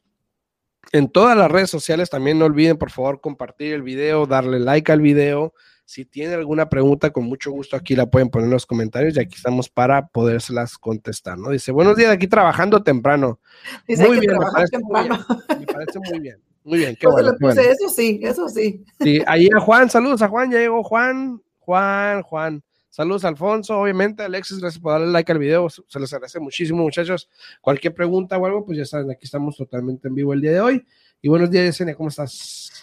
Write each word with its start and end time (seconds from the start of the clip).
en 0.92 1.10
todas 1.10 1.38
las 1.38 1.50
redes 1.50 1.70
sociales, 1.70 2.10
también 2.10 2.38
no 2.38 2.44
olviden, 2.46 2.78
por 2.78 2.92
favor, 2.92 3.22
compartir 3.22 3.74
el 3.74 3.82
video, 3.82 4.26
darle 4.26 4.60
like 4.60 4.92
al 4.92 5.00
video. 5.00 5.54
Si 5.92 6.06
tienen 6.06 6.40
alguna 6.40 6.70
pregunta, 6.70 7.10
con 7.10 7.26
mucho 7.26 7.52
gusto 7.52 7.76
aquí 7.76 7.98
la 7.98 8.06
pueden 8.06 8.30
poner 8.30 8.46
en 8.46 8.54
los 8.54 8.66
comentarios 8.66 9.18
y 9.18 9.20
aquí 9.20 9.36
estamos 9.36 9.68
para 9.68 10.08
podérselas 10.08 10.78
contestar, 10.78 11.38
¿no? 11.38 11.50
Dice, 11.50 11.74
buenos 11.74 11.98
días, 11.98 12.12
aquí 12.12 12.28
trabajando 12.28 12.82
temprano. 12.82 13.42
Dice 13.90 14.08
muy 14.08 14.22
bien, 14.22 14.38
me 14.38 14.46
parece 14.54 14.78
temprano. 14.78 15.20
muy 15.28 15.48
bien, 15.50 15.60
me 15.60 15.66
parece 15.66 16.00
muy 16.00 16.20
bien. 16.22 16.42
Muy 16.64 16.80
bien, 16.80 16.96
qué 16.96 17.08
bueno. 17.08 17.36
qué. 17.38 17.72
Eso 17.72 17.90
sí, 17.90 18.22
eso 18.24 18.48
sí. 18.48 18.86
Sí, 19.02 19.22
ahí 19.28 19.50
a 19.54 19.60
Juan, 19.60 19.90
saludos 19.90 20.22
a 20.22 20.30
Juan, 20.30 20.50
ya 20.50 20.60
llegó 20.60 20.82
Juan, 20.82 21.42
Juan, 21.60 22.22
Juan. 22.22 22.64
Saludos 22.90 23.26
Alfonso, 23.26 23.78
obviamente, 23.78 24.24
Alexis, 24.24 24.60
gracias 24.60 24.82
por 24.82 24.94
darle 24.94 25.08
like 25.08 25.30
al 25.30 25.40
video, 25.40 25.70
se 25.70 26.00
les 26.00 26.14
agradece 26.14 26.40
muchísimo, 26.40 26.84
muchachos. 26.84 27.28
Cualquier 27.60 27.94
pregunta 27.94 28.38
o 28.38 28.46
algo, 28.46 28.66
pues 28.66 28.78
ya 28.78 28.86
saben, 28.86 29.12
aquí 29.12 29.26
estamos 29.26 29.58
totalmente 29.58 30.08
en 30.08 30.16
vivo 30.16 30.32
el 30.32 30.40
día 30.40 30.54
de 30.54 30.62
hoy. 30.62 30.86
Y 31.22 31.28
buenos 31.28 31.52
días, 31.52 31.66
Yesenia, 31.66 31.96
¿cómo 31.96 32.08
estás? 32.08 32.81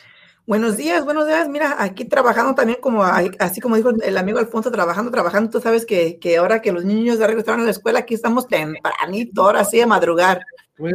Buenos 0.49 0.79
días, 0.79 1.05
buenos 1.05 1.27
días. 1.27 1.47
Mira, 1.47 1.77
aquí 1.79 2.07
trabajando 2.07 2.55
también 2.55 2.79
como, 2.81 3.05
así 3.05 3.61
como 3.61 3.77
dijo 3.77 3.91
el 3.91 4.17
amigo 4.17 4.39
Alfonso, 4.39 4.71
trabajando, 4.71 5.11
trabajando. 5.11 5.51
Tú 5.51 5.61
sabes 5.61 5.85
que, 5.85 6.19
que 6.19 6.39
ahora 6.39 6.63
que 6.63 6.73
los 6.73 6.87
niños 6.87 7.19
ya 7.19 7.27
regresaron 7.27 7.61
a 7.61 7.65
la 7.65 7.71
escuela, 7.71 7.99
aquí 7.99 8.15
estamos 8.15 8.49
tempranito, 8.49 9.43
ahora 9.43 9.63
sí, 9.67 9.79
a 9.79 9.87
madrugar. 9.87 10.41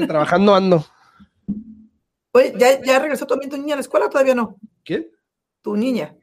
Trabajando 0.07 0.55
ando. 0.55 0.83
Oye, 2.31 2.51
¿ya, 2.57 2.81
¿ya 2.81 2.97
regresó 2.97 3.27
también 3.27 3.51
tu 3.51 3.57
niña 3.57 3.75
a 3.75 3.77
la 3.77 3.81
escuela 3.81 4.07
o 4.07 4.09
todavía 4.09 4.33
no? 4.33 4.57
¿Quién? 4.83 5.07
Tu 5.61 5.77
niña. 5.77 6.15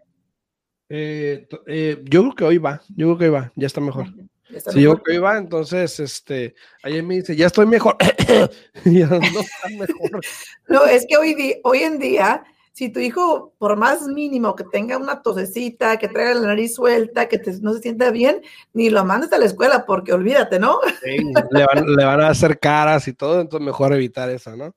Eh, 0.89 1.47
eh, 1.69 2.03
yo 2.03 2.23
creo 2.23 2.35
que 2.35 2.45
hoy 2.47 2.59
va, 2.59 2.83
yo 2.89 3.07
creo 3.07 3.19
que 3.19 3.25
hoy 3.27 3.31
va, 3.31 3.53
ya 3.55 3.69
está 3.69 3.81
mejor. 3.81 4.07
¿Ya 4.51 4.59
está 4.59 4.73
Sí, 4.73 4.83
yo 4.83 4.95
creo 4.95 5.05
que 5.05 5.13
hoy 5.13 5.19
va, 5.19 5.39
entonces, 5.39 6.01
este, 6.01 6.57
ayer 6.83 7.05
me 7.05 7.15
dice, 7.15 7.37
ya 7.37 7.47
estoy 7.47 7.67
mejor. 7.67 7.97
ya 8.85 9.07
no 9.07 9.21
está 9.21 9.69
mejor. 9.69 10.21
No, 10.69 10.85
es 10.85 11.07
que 11.09 11.17
hoy, 11.17 11.61
hoy 11.63 11.79
en 11.79 12.01
día, 12.01 12.43
si 12.81 12.89
tu 12.89 12.99
hijo, 12.99 13.53
por 13.59 13.77
más 13.77 14.07
mínimo 14.07 14.57
que 14.57 14.65
tenga 14.65 14.97
una 14.97 15.21
tosecita, 15.21 15.99
que 15.99 16.09
traiga 16.09 16.33
la 16.33 16.47
nariz 16.47 16.75
suelta, 16.77 17.29
que 17.29 17.37
te- 17.39 17.61
no 17.61 17.75
se 17.75 17.81
sienta 17.83 18.11
bien, 18.11 18.41
ni 18.73 18.89
lo 18.89 19.05
mandes 19.05 19.31
a 19.35 19.39
la 19.39 19.45
escuela, 19.45 19.85
porque 19.85 20.15
olvídate, 20.15 20.59
¿no? 20.59 20.79
Sí, 21.03 21.17
le, 21.51 21.67
van, 21.67 21.85
le 21.95 22.05
van 22.07 22.23
a 22.23 22.29
hacer 22.29 22.59
caras 22.59 23.07
y 23.07 23.13
todo, 23.13 23.43
entonces 23.43 23.67
mejor 23.67 23.93
evitar 23.93 24.31
eso, 24.31 24.57
¿no? 24.57 24.75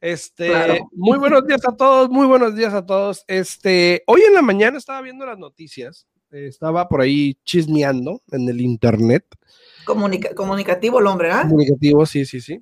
Este, 0.00 0.46
Claro. 0.46 0.88
muy 0.92 1.18
buenos 1.18 1.44
días 1.44 1.66
a 1.66 1.74
todos, 1.74 2.08
muy 2.10 2.28
buenos 2.28 2.54
días 2.54 2.72
a 2.74 2.86
todos. 2.86 3.24
Este, 3.26 4.04
hoy 4.06 4.20
en 4.24 4.34
la 4.34 4.42
mañana 4.42 4.78
estaba 4.78 5.00
viendo 5.00 5.26
las 5.26 5.38
noticias, 5.38 6.06
eh, 6.30 6.46
estaba 6.46 6.88
por 6.88 7.00
ahí 7.00 7.36
chismeando 7.44 8.22
en 8.30 8.48
el 8.48 8.60
internet, 8.60 9.24
Comunica- 9.84 10.32
comunicativo 10.36 11.00
el 11.00 11.08
hombre, 11.08 11.32
¿ah? 11.32 11.42
comunicativo, 11.42 12.06
sí, 12.06 12.24
sí, 12.24 12.40
sí. 12.40 12.60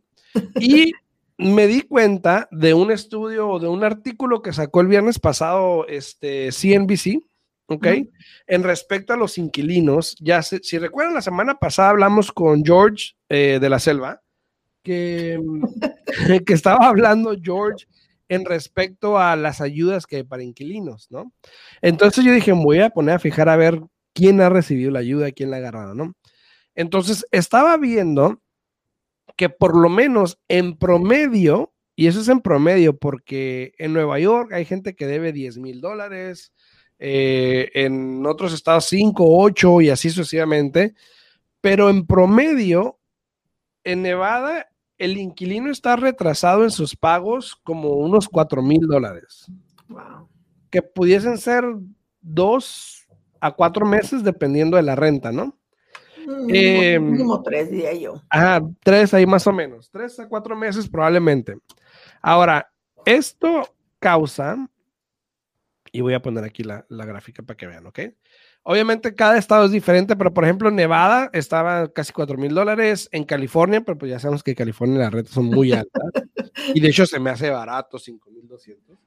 Y 0.59 0.91
me 1.41 1.67
di 1.67 1.83
cuenta 1.83 2.49
de 2.51 2.75
un 2.75 2.91
estudio 2.91 3.49
o 3.49 3.59
de 3.59 3.69
un 3.69 3.83
artículo 3.84 4.43
que 4.43 4.53
sacó 4.53 4.81
el 4.81 4.89
viernes 4.89 5.19
pasado 5.19 5.87
este 5.87 6.51
CNBC, 6.53 7.23
¿ok? 7.67 7.87
En 8.47 8.62
respecto 8.62 9.12
a 9.12 9.17
los 9.17 9.39
inquilinos, 9.39 10.17
ya 10.21 10.43
se- 10.43 10.61
si 10.62 10.79
recuerdan, 10.79 11.15
la 11.15 11.23
semana 11.23 11.55
pasada 11.59 11.91
hablamos 11.91 12.31
con 12.33 12.65
George 12.65 13.12
eh, 13.29 13.59
de 13.61 13.69
la 13.71 13.79
Selva, 13.79 14.21
que, 14.83 15.39
que 16.47 16.53
estaba 16.53 16.87
hablando 16.89 17.34
George 17.43 17.87
en 18.29 18.45
respecto 18.45 19.19
a 19.19 19.34
las 19.34 19.61
ayudas 19.61 20.06
que 20.06 20.17
hay 20.17 20.23
para 20.25 20.43
inquilinos, 20.43 21.09
¿no? 21.11 21.33
Entonces 21.83 22.25
yo 22.25 22.33
dije, 22.33 22.53
voy 22.53 22.81
a 22.81 22.91
poner 22.91 23.17
a 23.17 23.19
fijar 23.19 23.49
a 23.49 23.56
ver 23.56 23.81
quién 24.15 24.41
ha 24.41 24.49
recibido 24.49 24.91
la 24.91 25.00
ayuda, 25.00 25.33
quién 25.33 25.50
la 25.50 25.56
ha 25.56 25.61
agarrado, 25.61 25.95
¿no? 25.95 26.15
Entonces 26.75 27.27
estaba 27.33 27.77
viendo 27.77 28.41
que 29.37 29.49
por 29.49 29.77
lo 29.77 29.89
menos 29.89 30.39
en 30.49 30.77
promedio, 30.77 31.73
y 31.97 32.07
eso 32.07 32.21
es 32.21 32.29
en 32.29 32.41
promedio, 32.41 32.97
porque 32.99 33.73
en 33.79 33.93
Nueva 33.93 34.19
York 34.19 34.53
hay 34.53 34.65
gente 34.65 34.95
que 34.95 35.07
debe 35.07 35.33
10 35.33 35.59
mil 35.59 35.81
dólares, 35.81 36.53
eh, 36.99 37.71
en 37.75 38.27
otros 38.27 38.53
estados 38.53 38.87
5, 38.87 39.25
8 39.27 39.81
y 39.81 39.91
así 39.91 40.11
sucesivamente, 40.11 40.95
pero 41.61 41.91
en 41.91 42.07
promedio, 42.07 42.99
en 43.85 44.03
Nevada, 44.03 44.69
el 44.99 45.17
inquilino 45.17 45.71
está 45.71 45.97
retrasado 45.97 46.65
en 46.65 46.71
sus 46.71 46.95
pagos 46.97 47.57
como 47.62 47.91
unos 47.95 48.29
4 48.29 48.62
mil 48.62 48.81
dólares, 48.87 49.47
Wow. 49.89 50.29
que 50.71 50.83
pudiesen 50.83 51.39
ser 51.39 51.65
dos 52.21 53.07
a 53.41 53.51
cuatro 53.53 53.87
meses 53.87 54.23
dependiendo 54.23 54.77
de 54.77 54.83
la 54.83 54.95
renta, 54.95 55.33
¿no? 55.33 55.59
Mínimo, 56.26 56.48
Eh, 56.53 56.98
mínimo 57.00 57.42
tres, 57.42 57.70
diría 57.70 57.94
yo. 57.94 58.22
Ajá, 58.28 58.62
tres 58.82 59.14
ahí 59.14 59.26
más 59.26 59.47
o 59.47 59.53
menos, 59.53 59.91
tres 59.91 60.19
a 60.20 60.28
cuatro 60.28 60.56
meses 60.56 60.88
probablemente. 60.88 61.56
Ahora, 62.22 62.70
esto 63.04 63.75
causa, 63.98 64.69
y 65.92 66.00
voy 66.00 66.14
a 66.14 66.22
poner 66.22 66.44
aquí 66.44 66.62
la, 66.62 66.86
la 66.88 67.04
gráfica 67.04 67.42
para 67.42 67.56
que 67.56 67.66
vean, 67.66 67.86
¿ok? 67.86 68.00
Obviamente 68.62 69.14
cada 69.14 69.38
estado 69.38 69.64
es 69.64 69.70
diferente, 69.70 70.16
pero 70.16 70.34
por 70.34 70.44
ejemplo 70.44 70.70
Nevada 70.70 71.31
estaba 71.32 71.91
casi 71.92 72.12
cuatro 72.12 72.37
mil 72.37 72.54
dólares, 72.54 73.08
en 73.12 73.25
California, 73.25 73.81
pero 73.81 73.97
pues 73.97 74.10
ya 74.10 74.19
sabemos 74.19 74.42
que 74.42 74.50
en 74.50 74.56
California 74.56 74.98
las 74.98 75.12
rentas 75.12 75.34
son 75.34 75.47
muy 75.47 75.72
altas, 75.72 76.02
y 76.75 76.81
de 76.81 76.88
hecho 76.88 77.06
se 77.06 77.19
me 77.19 77.31
hace 77.31 77.50
barato, 77.50 77.98
cinco 77.98 78.31
mil 78.31 78.47
doscientos. 78.47 78.98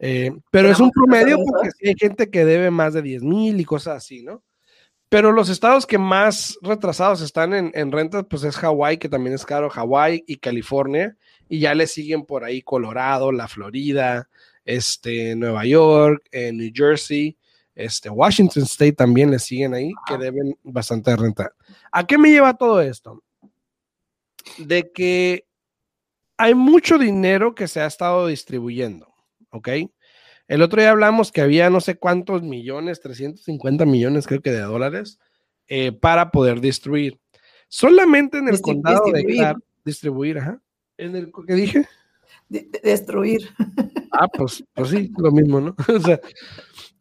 Eh, 0.00 0.30
pero 0.50 0.70
es 0.70 0.78
un 0.78 0.90
promedio 0.90 1.38
porque 1.44 1.70
sí 1.72 1.88
hay 1.88 1.94
gente 1.98 2.30
que 2.30 2.44
debe 2.44 2.70
más 2.70 2.94
de 2.94 3.02
10 3.02 3.22
mil 3.24 3.58
y 3.58 3.64
cosas 3.64 3.96
así, 3.96 4.22
¿no? 4.22 4.44
Pero 5.08 5.32
los 5.32 5.48
estados 5.48 5.86
que 5.86 5.98
más 5.98 6.58
retrasados 6.60 7.22
están 7.22 7.54
en, 7.54 7.70
en 7.74 7.92
rentas, 7.92 8.26
pues 8.28 8.44
es 8.44 8.56
Hawái, 8.56 8.98
que 8.98 9.08
también 9.08 9.34
es 9.34 9.46
caro, 9.46 9.70
Hawái 9.70 10.24
y 10.26 10.36
California, 10.36 11.16
y 11.48 11.60
ya 11.60 11.74
le 11.74 11.86
siguen 11.86 12.24
por 12.24 12.44
ahí 12.44 12.60
Colorado, 12.62 13.32
la 13.32 13.48
Florida, 13.48 14.28
este, 14.68 15.34
Nueva 15.34 15.64
York, 15.64 16.22
eh, 16.30 16.52
New 16.52 16.70
Jersey, 16.74 17.38
este, 17.74 18.10
Washington 18.10 18.64
State 18.64 18.92
también 18.92 19.30
le 19.30 19.38
siguen 19.38 19.72
ahí, 19.72 19.92
que 20.06 20.18
deben 20.18 20.58
bastante 20.62 21.16
renta. 21.16 21.52
¿A 21.90 22.06
qué 22.06 22.18
me 22.18 22.30
lleva 22.30 22.54
todo 22.54 22.82
esto? 22.82 23.22
De 24.58 24.92
que 24.92 25.46
hay 26.36 26.54
mucho 26.54 26.98
dinero 26.98 27.54
que 27.54 27.66
se 27.66 27.80
ha 27.80 27.86
estado 27.86 28.26
distribuyendo, 28.26 29.14
¿ok? 29.50 29.68
El 30.48 30.62
otro 30.62 30.80
día 30.80 30.90
hablamos 30.90 31.30
que 31.30 31.42
había 31.42 31.70
no 31.70 31.80
sé 31.80 31.96
cuántos 31.96 32.42
millones, 32.42 33.00
350 33.00 33.84
millones 33.84 34.26
creo 34.26 34.40
que 34.40 34.50
de 34.50 34.60
dólares, 34.60 35.18
eh, 35.68 35.92
para 35.92 36.30
poder 36.30 36.60
distribuir. 36.60 37.20
Solamente 37.68 38.38
en 38.38 38.48
el 38.48 38.60
condado 38.62 39.12
de. 39.12 39.24
Clark, 39.24 39.62
distribuir, 39.84 40.38
ajá. 40.38 40.60
¿En 40.96 41.14
el 41.14 41.30
que 41.46 41.54
dije? 41.54 41.86
De- 42.48 42.62
de- 42.70 42.80
destruir. 42.82 43.48
Ah, 44.10 44.26
pues, 44.26 44.64
pues 44.74 44.88
sí, 44.88 45.12
lo 45.18 45.30
mismo, 45.30 45.60
¿no? 45.60 45.76
O 45.94 46.00
sea, 46.00 46.18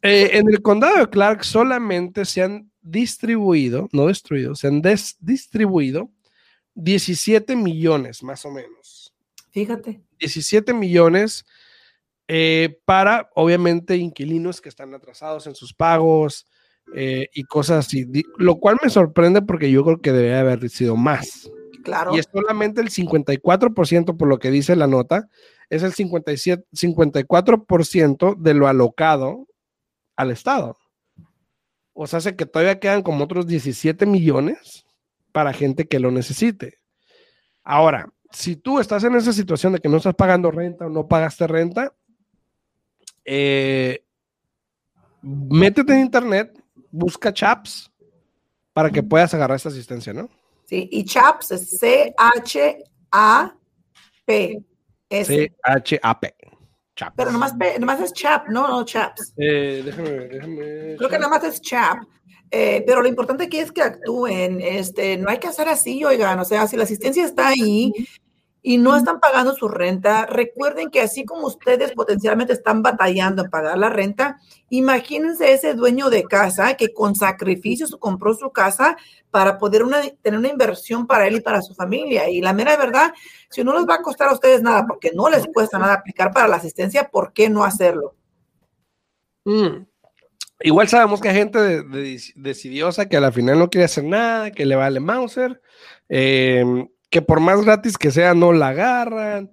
eh, 0.03 0.29
en 0.33 0.47
el 0.49 0.61
condado 0.61 0.97
de 0.97 1.09
Clark 1.09 1.43
solamente 1.43 2.25
se 2.25 2.43
han 2.43 2.69
distribuido, 2.81 3.87
no 3.93 4.07
destruido, 4.07 4.53
se 4.55 4.67
han 4.67 4.81
distribuido 5.21 6.11
17 6.75 7.55
millones 7.55 8.21
más 8.21 8.45
o 8.45 8.51
menos. 8.51 9.15
Fíjate. 9.51 10.01
17 10.19 10.73
millones 10.73 11.45
eh, 12.27 12.79
para, 12.85 13.29
obviamente, 13.35 13.95
inquilinos 13.95 14.61
que 14.61 14.69
están 14.69 14.93
atrasados 14.93 15.47
en 15.47 15.55
sus 15.55 15.73
pagos 15.73 16.45
eh, 16.95 17.27
y 17.33 17.43
cosas 17.43 17.85
así, 17.85 18.05
lo 18.37 18.55
cual 18.57 18.77
me 18.83 18.89
sorprende 18.89 19.41
porque 19.41 19.71
yo 19.71 19.83
creo 19.83 20.01
que 20.01 20.11
debería 20.11 20.41
haber 20.41 20.69
sido 20.69 20.95
más. 20.95 21.49
Claro. 21.83 22.13
Y 22.15 22.19
es 22.19 22.27
solamente 22.31 22.81
el 22.81 22.89
54% 22.89 24.17
por 24.17 24.27
lo 24.27 24.39
que 24.39 24.51
dice 24.51 24.75
la 24.75 24.87
nota, 24.87 25.29
es 25.69 25.83
el 25.83 25.93
57, 25.93 26.65
54% 26.73 28.35
de 28.37 28.53
lo 28.53 28.67
alocado 28.67 29.47
al 30.15 30.31
Estado. 30.31 30.77
O 31.93 32.07
sea, 32.07 32.17
hace 32.17 32.35
que 32.35 32.45
todavía 32.45 32.79
quedan 32.79 33.03
como 33.03 33.23
otros 33.23 33.47
17 33.47 34.05
millones 34.05 34.85
para 35.31 35.53
gente 35.53 35.87
que 35.87 35.99
lo 35.99 36.11
necesite. 36.11 36.79
Ahora, 37.63 38.09
si 38.31 38.55
tú 38.55 38.79
estás 38.79 39.03
en 39.03 39.15
esa 39.15 39.33
situación 39.33 39.73
de 39.73 39.79
que 39.79 39.89
no 39.89 39.97
estás 39.97 40.15
pagando 40.15 40.51
renta 40.51 40.85
o 40.85 40.89
no 40.89 41.07
pagaste 41.07 41.47
renta, 41.47 41.93
eh, 43.27 44.03
métete 45.21 45.93
en 45.93 45.99
internet, 45.99 46.57
busca 46.89 47.33
CHAPS 47.33 47.91
para 48.73 48.89
que 48.89 49.03
puedas 49.03 49.33
agarrar 49.33 49.57
esta 49.57 49.69
asistencia, 49.69 50.13
¿no? 50.13 50.29
Sí, 50.63 50.87
y 50.91 51.03
CHAPS 51.03 51.51
es 51.51 51.77
C-H-A-P. 51.77 52.13
C-H-A-P. 55.09 56.35
Chaps. 56.95 57.13
Pero 57.15 57.31
nomás, 57.31 57.53
nomás 57.79 57.99
es 58.01 58.13
CHAP, 58.13 58.47
no, 58.47 58.67
no 58.67 58.83
CHAPS. 58.83 59.33
Eh, 59.37 59.83
déjame, 59.85 60.09
déjame. 60.09 60.95
Creo 60.97 61.09
que 61.09 61.19
nomás 61.19 61.43
es 61.43 61.61
CHAP. 61.61 61.99
Eh, 62.49 62.83
pero 62.87 63.01
lo 63.01 63.09
importante 63.09 63.43
aquí 63.43 63.57
es 63.57 63.73
que 63.73 63.81
actúen, 63.81 64.61
este, 64.61 65.17
no 65.17 65.29
hay 65.29 65.37
que 65.37 65.47
hacer 65.47 65.67
así, 65.67 66.05
oigan, 66.05 66.39
o 66.39 66.45
sea, 66.45 66.65
si 66.65 66.77
la 66.77 66.83
asistencia 66.83 67.25
está 67.25 67.49
ahí 67.49 67.91
y 68.61 68.77
no 68.77 68.95
están 68.95 69.19
pagando 69.19 69.53
su 69.53 69.67
renta, 69.67 70.25
recuerden 70.25 70.89
que 70.89 71.01
así 71.01 71.23
como 71.23 71.47
ustedes 71.47 71.93
potencialmente 71.93 72.53
están 72.53 72.81
batallando 72.81 73.43
en 73.43 73.49
pagar 73.49 73.77
la 73.77 73.89
renta, 73.89 74.39
imagínense 74.69 75.53
ese 75.53 75.73
dueño 75.73 76.09
de 76.09 76.23
casa 76.23 76.73
que 76.73 76.93
con 76.93 77.15
sacrificios 77.15 77.95
compró 77.99 78.33
su 78.33 78.51
casa 78.51 78.97
para 79.31 79.57
poder 79.57 79.83
tener 80.21 80.39
una 80.39 80.49
inversión 80.49 81.07
para 81.07 81.27
él 81.27 81.37
y 81.37 81.41
para 81.41 81.61
su 81.61 81.75
familia. 81.75 82.29
Y 82.29 82.41
la 82.41 82.53
mera 82.53 82.75
verdad, 82.75 83.13
si 83.49 83.63
no 83.63 83.73
les 83.73 83.87
va 83.87 83.95
a 83.95 84.01
costar 84.01 84.29
a 84.29 84.33
ustedes 84.33 84.61
nada, 84.61 84.85
porque 84.85 85.11
no 85.13 85.29
les 85.29 85.45
cuesta 85.53 85.77
nada 85.77 85.93
aplicar 85.93 86.31
para 86.31 86.47
la 86.47 86.57
asistencia, 86.57 87.09
¿por 87.09 87.33
qué 87.33 87.49
no 87.49 87.63
hacerlo? 87.63 88.15
Mm. 89.45 89.85
Igual 90.59 90.87
sabemos 90.87 91.21
que 91.21 91.29
hay 91.29 91.35
gente 91.35 91.83
decidiosa 92.35 93.07
que 93.07 93.15
a 93.15 93.21
la 93.21 93.31
final 93.31 93.59
no 93.59 93.69
quiere 93.69 93.85
hacer 93.85 94.03
nada, 94.03 94.51
que 94.51 94.65
le 94.65 94.75
vale 94.75 94.99
Mauser. 94.99 95.61
Eh, 96.09 96.65
que 97.09 97.21
por 97.21 97.39
más 97.39 97.63
gratis 97.63 97.97
que 97.97 98.11
sea, 98.11 98.33
no 98.33 98.53
la 98.53 98.69
agarran. 98.69 99.51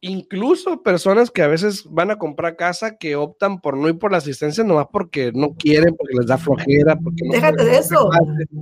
Incluso 0.00 0.82
personas 0.84 1.30
que 1.32 1.42
a 1.42 1.48
veces 1.48 1.84
van 1.90 2.12
a 2.12 2.18
comprar 2.18 2.54
casa 2.54 2.98
que 2.98 3.16
optan 3.16 3.60
por 3.60 3.76
no 3.76 3.88
ir 3.88 3.98
por 3.98 4.12
la 4.12 4.18
asistencia 4.18 4.62
nomás 4.62 4.86
porque 4.92 5.32
no 5.34 5.54
quieren, 5.54 5.96
porque 5.96 6.14
les 6.16 6.26
da 6.26 6.38
flojera. 6.38 6.96
Porque 6.96 7.24
Déjate 7.32 7.64
de 7.64 7.78
eso, 7.78 8.08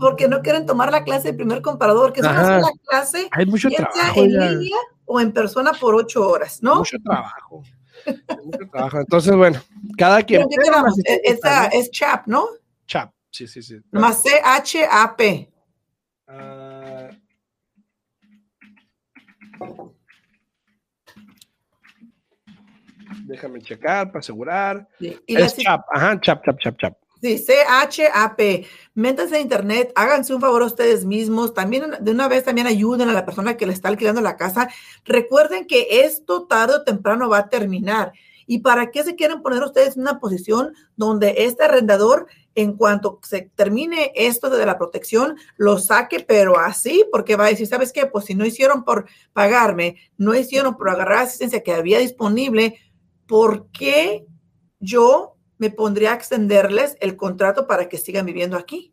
porque 0.01 0.29
no 0.29 0.41
quieren 0.41 0.65
tomar 0.65 0.91
la 0.91 1.05
clase 1.05 1.29
de 1.29 1.35
primer 1.35 1.61
comparador, 1.61 2.15
que 2.15 2.21
es 2.21 2.27
una 2.27 2.43
sola 2.43 2.73
clase, 2.89 3.29
Hay 3.33 3.45
mucho 3.45 3.69
trabajo, 3.69 4.23
en 4.23 4.33
línea 4.33 4.77
o 5.05 5.21
en 5.21 5.33
persona 5.33 5.73
por 5.79 5.95
ocho 5.95 6.27
horas, 6.27 6.63
¿no? 6.63 6.77
Mucho 6.77 6.97
trabajo. 7.05 7.63
mucho 8.45 8.71
trabajo. 8.71 9.01
Entonces, 9.01 9.37
bueno, 9.37 9.61
cada 9.99 10.23
quien. 10.23 10.41
E-, 10.41 11.21
esa 11.25 11.67
es 11.67 11.91
CHAP, 11.91 12.29
¿no? 12.29 12.47
CHAP, 12.87 13.13
sí, 13.31 13.47
sí, 13.47 13.63
sí. 13.63 13.77
Más 13.91 14.23
C-H-A-P. 14.23 15.53
Déjame 23.25 23.61
checar 23.61 24.09
para 24.09 24.21
asegurar. 24.21 24.89
es 25.01 25.57
CHAP, 25.57 25.85
ajá, 25.91 26.21
CHAP, 26.21 26.45
CHAP, 26.45 26.59
CHAP, 26.59 26.77
CHAP. 26.79 26.97
Sí, 27.23 27.39
C-H-A-P. 27.39 28.67
Métanse 28.95 29.37
a 29.37 29.41
internet, 29.41 29.91
háganse 29.97 30.35
un 30.35 30.41
favor 30.41 30.63
a 30.63 30.67
ustedes 30.67 31.05
mismos. 31.05 31.55
También 31.55 31.93
de 31.99 32.11
una 32.11 32.29
vez 32.29 32.45
también 32.45 32.67
ayuden 32.67 33.09
a 33.09 33.13
la 33.13 33.25
persona 33.25 33.57
que 33.57 33.67
le 33.67 33.73
está 33.73 33.89
alquilando 33.89 34.21
la 34.21 34.37
casa. 34.37 34.69
Recuerden 35.05 35.67
que 35.67 36.05
esto 36.05 36.47
tarde 36.47 36.75
o 36.75 36.85
temprano 36.85 37.29
va 37.29 37.39
a 37.39 37.49
terminar. 37.49 38.13
¿Y 38.47 38.59
para 38.59 38.91
qué 38.91 39.03
se 39.03 39.17
quieren 39.17 39.43
poner 39.43 39.63
ustedes 39.63 39.97
en 39.97 40.03
una 40.03 40.21
posición 40.21 40.73
donde 40.97 41.35
este 41.39 41.65
arrendador, 41.65 42.27
en 42.55 42.75
cuanto 42.77 43.19
se 43.23 43.51
termine 43.55 44.13
esto 44.15 44.49
de 44.49 44.65
la 44.65 44.79
protección, 44.79 45.37
lo 45.57 45.79
saque, 45.79 46.21
pero 46.21 46.59
así, 46.59 47.05
porque 47.11 47.37
va 47.37 47.47
a 47.47 47.51
decir, 47.51 47.67
¿sabes 47.67 47.93
qué? 47.93 48.07
Pues 48.07 48.27
si 48.27 48.35
no 48.35 48.47
hicieron 48.47 48.85
por 48.85 49.07
pagarme, 49.33 49.97
no 50.17 50.35
hicieron 50.35 50.77
por 50.77 50.91
agarrar 50.91 51.25
asistencia 51.25 51.63
que 51.63 51.75
había 51.75 51.99
disponible, 51.99 52.79
¿por 53.27 53.71
qué 53.73 54.25
yo 54.79 55.37
me 55.59 55.71
pondría 55.71 56.13
a 56.13 56.17
extenderles 56.17 56.97
el 57.01 57.17
contrato 57.17 57.67
para 57.67 57.89
que 57.89 57.99
sigan 57.99 58.27
viviendo 58.27 58.57
aquí? 58.57 58.93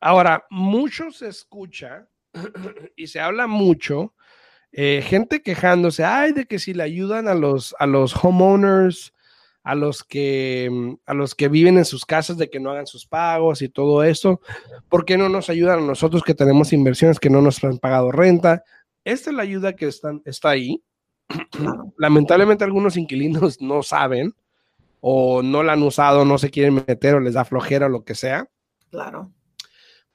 Ahora, 0.00 0.46
mucho 0.50 1.10
se 1.10 1.28
escucha 1.28 2.08
y 2.96 3.06
se 3.06 3.20
habla 3.20 3.46
mucho, 3.46 4.14
eh, 4.74 5.02
gente 5.02 5.40
quejándose, 5.42 6.04
ay, 6.04 6.32
de 6.32 6.46
que 6.46 6.58
si 6.58 6.74
le 6.74 6.82
ayudan 6.82 7.28
a 7.28 7.34
los, 7.34 7.74
a 7.78 7.86
los 7.86 8.14
homeowners, 8.22 9.12
a 9.62 9.74
los 9.74 10.04
que 10.04 10.68
mm, 10.70 10.94
a 11.06 11.14
los 11.14 11.34
que 11.34 11.48
viven 11.48 11.78
en 11.78 11.84
sus 11.84 12.04
casas 12.04 12.36
de 12.36 12.50
que 12.50 12.60
no 12.60 12.70
hagan 12.70 12.86
sus 12.86 13.06
pagos 13.06 13.62
y 13.62 13.68
todo 13.68 14.04
eso, 14.04 14.40
¿por 14.88 15.04
qué 15.04 15.16
no 15.16 15.28
nos 15.28 15.48
ayudan 15.48 15.78
a 15.78 15.86
nosotros 15.86 16.22
que 16.22 16.34
tenemos 16.34 16.72
inversiones 16.72 17.18
que 17.18 17.30
no 17.30 17.40
nos 17.40 17.62
han 17.64 17.78
pagado 17.78 18.12
renta? 18.12 18.62
Esta 19.04 19.30
es 19.30 19.36
la 19.36 19.42
ayuda 19.42 19.74
que 19.74 19.86
están, 19.86 20.22
está 20.24 20.50
ahí 20.50 20.82
Lamentablemente 21.98 22.64
algunos 22.64 22.96
inquilinos 22.96 23.60
no 23.60 23.82
saben 23.82 24.34
o 25.00 25.42
no 25.42 25.62
la 25.62 25.74
han 25.74 25.82
usado, 25.82 26.24
no 26.24 26.38
se 26.38 26.50
quieren 26.50 26.74
meter 26.74 27.14
o 27.14 27.20
les 27.20 27.34
da 27.34 27.44
flojera 27.44 27.86
o 27.86 27.90
lo 27.90 28.04
que 28.04 28.14
sea. 28.14 28.48
Claro. 28.90 29.30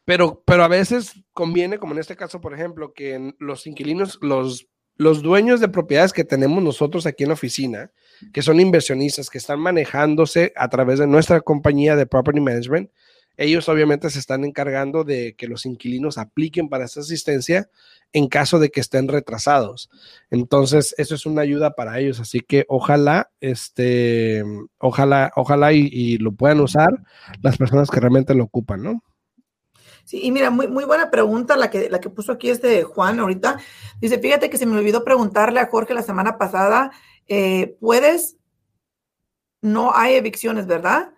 Pero, 0.10 0.42
pero 0.44 0.64
a 0.64 0.68
veces 0.68 1.22
conviene, 1.34 1.78
como 1.78 1.94
en 1.94 2.00
este 2.00 2.16
caso, 2.16 2.42
por 2.42 2.56
ejemplo, 2.56 2.94
que 2.94 3.36
los 3.38 3.68
inquilinos, 3.68 4.18
los, 4.24 4.68
los 4.96 5.22
dueños 5.22 5.60
de 5.60 5.68
propiedades 5.68 6.14
que 6.14 6.24
tenemos 6.24 6.64
nosotros 6.64 7.06
aquí 7.06 7.26
en 7.26 7.30
la 7.30 7.36
oficina, 7.36 7.92
que 8.34 8.42
son 8.42 8.60
inversionistas, 8.60 9.30
que 9.30 9.38
están 9.38 9.60
manejándose 9.60 10.52
a 10.56 10.68
través 10.68 10.98
de 10.98 11.06
nuestra 11.06 11.42
compañía 11.42 11.96
de 11.96 12.08
property 12.08 12.40
management, 12.42 12.90
ellos 13.38 13.70
obviamente 13.70 14.10
se 14.10 14.18
están 14.18 14.46
encargando 14.46 15.04
de 15.04 15.36
que 15.36 15.46
los 15.46 15.68
inquilinos 15.68 16.18
apliquen 16.18 16.70
para 16.70 16.86
esa 16.86 17.02
asistencia 17.02 17.70
en 18.12 18.30
caso 18.30 18.58
de 18.58 18.72
que 18.72 18.80
estén 18.80 19.10
retrasados. 19.10 19.92
Entonces, 20.32 20.96
eso 20.98 21.14
es 21.14 21.28
una 21.28 21.44
ayuda 21.44 21.76
para 21.76 22.00
ellos. 22.00 22.20
Así 22.20 22.40
que 22.40 22.66
ojalá, 22.68 23.30
este, 23.42 24.44
ojalá, 24.80 25.32
ojalá 25.36 25.72
y, 25.72 26.18
lo 26.18 26.32
puedan 26.32 26.62
usar 26.62 26.90
las 27.44 27.58
personas 27.58 27.92
que 27.92 28.00
realmente 28.00 28.34
lo 28.34 28.46
ocupan, 28.46 28.82
¿no? 28.82 29.04
Sí, 30.10 30.22
y 30.24 30.32
mira, 30.32 30.50
muy, 30.50 30.68
muy 30.68 30.86
buena 30.86 31.12
pregunta 31.12 31.56
la 31.56 31.70
que, 31.70 31.88
la 31.88 32.00
que 32.00 32.10
puso 32.10 32.32
aquí 32.32 32.50
este 32.50 32.84
Juan 32.84 33.20
ahorita. 33.20 33.60
Dice, 34.02 34.18
fíjate 34.18 34.50
que 34.50 34.58
se 34.58 34.66
me 34.66 34.76
olvidó 34.76 35.04
preguntarle 35.04 35.60
a 35.60 35.68
Jorge 35.68 35.94
la 35.94 36.02
semana 36.02 36.40
pasada, 36.40 36.92
eh, 37.28 37.78
¿puedes? 37.80 38.38
No 39.62 39.94
hay 39.94 40.16
evicciones, 40.16 40.66
¿verdad? 40.66 41.14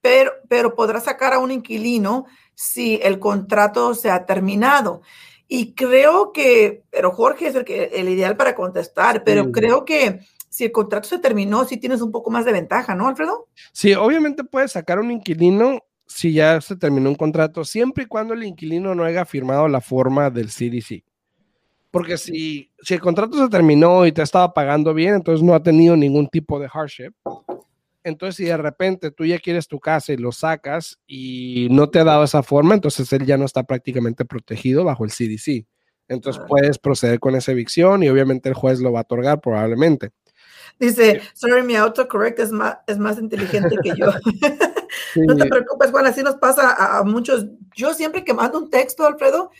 pero, 0.00 0.32
pero 0.48 0.74
podrá 0.74 1.00
sacar 1.00 1.34
a 1.34 1.38
un 1.38 1.50
inquilino 1.50 2.26
si 2.54 2.98
el 3.02 3.18
contrato 3.18 3.94
se 3.94 4.10
ha 4.10 4.26
terminado. 4.26 5.02
Y 5.46 5.74
creo 5.74 6.32
que, 6.32 6.82
pero 6.90 7.10
Jorge 7.10 7.48
es 7.48 7.54
el, 7.54 7.64
que, 7.64 7.84
el 7.92 8.08
ideal 8.08 8.36
para 8.36 8.54
contestar, 8.56 9.22
pero 9.24 9.52
creo 9.52 9.84
que 9.84 10.20
si 10.48 10.64
el 10.64 10.72
contrato 10.72 11.08
se 11.08 11.18
terminó, 11.18 11.64
sí 11.64 11.76
tienes 11.76 12.02
un 12.02 12.10
poco 12.10 12.30
más 12.30 12.44
de 12.44 12.52
ventaja, 12.52 12.96
¿no, 12.96 13.08
Alfredo? 13.08 13.48
Sí, 13.72 13.94
obviamente 13.94 14.42
puedes 14.42 14.72
sacar 14.72 14.98
un 14.98 15.10
inquilino 15.12 15.80
si 16.10 16.32
ya 16.32 16.60
se 16.60 16.74
terminó 16.74 17.08
un 17.08 17.14
contrato, 17.14 17.64
siempre 17.64 18.04
y 18.04 18.06
cuando 18.06 18.34
el 18.34 18.42
inquilino 18.42 18.94
no 18.96 19.04
haya 19.04 19.24
firmado 19.24 19.68
la 19.68 19.80
forma 19.80 20.28
del 20.28 20.48
CDC. 20.48 21.04
Porque 21.92 22.18
si, 22.18 22.70
si 22.82 22.94
el 22.94 23.00
contrato 23.00 23.36
se 23.36 23.48
terminó 23.48 24.04
y 24.04 24.12
te 24.12 24.22
estaba 24.22 24.52
pagando 24.52 24.92
bien, 24.92 25.14
entonces 25.14 25.42
no 25.44 25.54
ha 25.54 25.62
tenido 25.62 25.96
ningún 25.96 26.28
tipo 26.28 26.58
de 26.58 26.68
hardship. 26.68 27.12
Entonces, 28.02 28.36
si 28.36 28.44
de 28.44 28.56
repente 28.56 29.12
tú 29.12 29.24
ya 29.24 29.38
quieres 29.38 29.68
tu 29.68 29.78
casa 29.78 30.12
y 30.12 30.16
lo 30.16 30.32
sacas 30.32 30.98
y 31.06 31.68
no 31.70 31.90
te 31.90 32.00
ha 32.00 32.04
dado 32.04 32.24
esa 32.24 32.42
forma, 32.42 32.74
entonces 32.74 33.12
él 33.12 33.24
ya 33.24 33.36
no 33.36 33.44
está 33.44 33.62
prácticamente 33.62 34.24
protegido 34.24 34.84
bajo 34.84 35.04
el 35.04 35.10
CDC. 35.10 35.66
Entonces 36.08 36.42
puedes 36.48 36.78
proceder 36.78 37.20
con 37.20 37.36
esa 37.36 37.52
evicción 37.52 38.02
y 38.02 38.08
obviamente 38.08 38.48
el 38.48 38.56
juez 38.56 38.80
lo 38.80 38.90
va 38.90 39.00
a 39.00 39.02
otorgar 39.02 39.40
probablemente. 39.40 40.10
Dice, 40.80 41.20
sorry, 41.34 41.62
mi 41.62 41.76
autocorrect 41.76 42.40
es 42.40 42.50
más, 42.50 42.78
es 42.88 42.98
más 42.98 43.18
inteligente 43.18 43.76
que 43.80 43.92
yo. 43.96 44.06
no 45.16 45.36
te 45.36 45.46
preocupes, 45.46 45.90
Juan, 45.90 46.06
así 46.06 46.22
nos 46.22 46.36
pasa 46.36 46.70
a, 46.70 46.98
a, 46.98 47.02
muchos. 47.02 47.46
Yo 47.74 47.94
siempre 47.94 48.24
que 48.24 48.34
mando 48.34 48.58
un 48.58 48.70
texto, 48.70 49.06
Alfredo, 49.06 49.50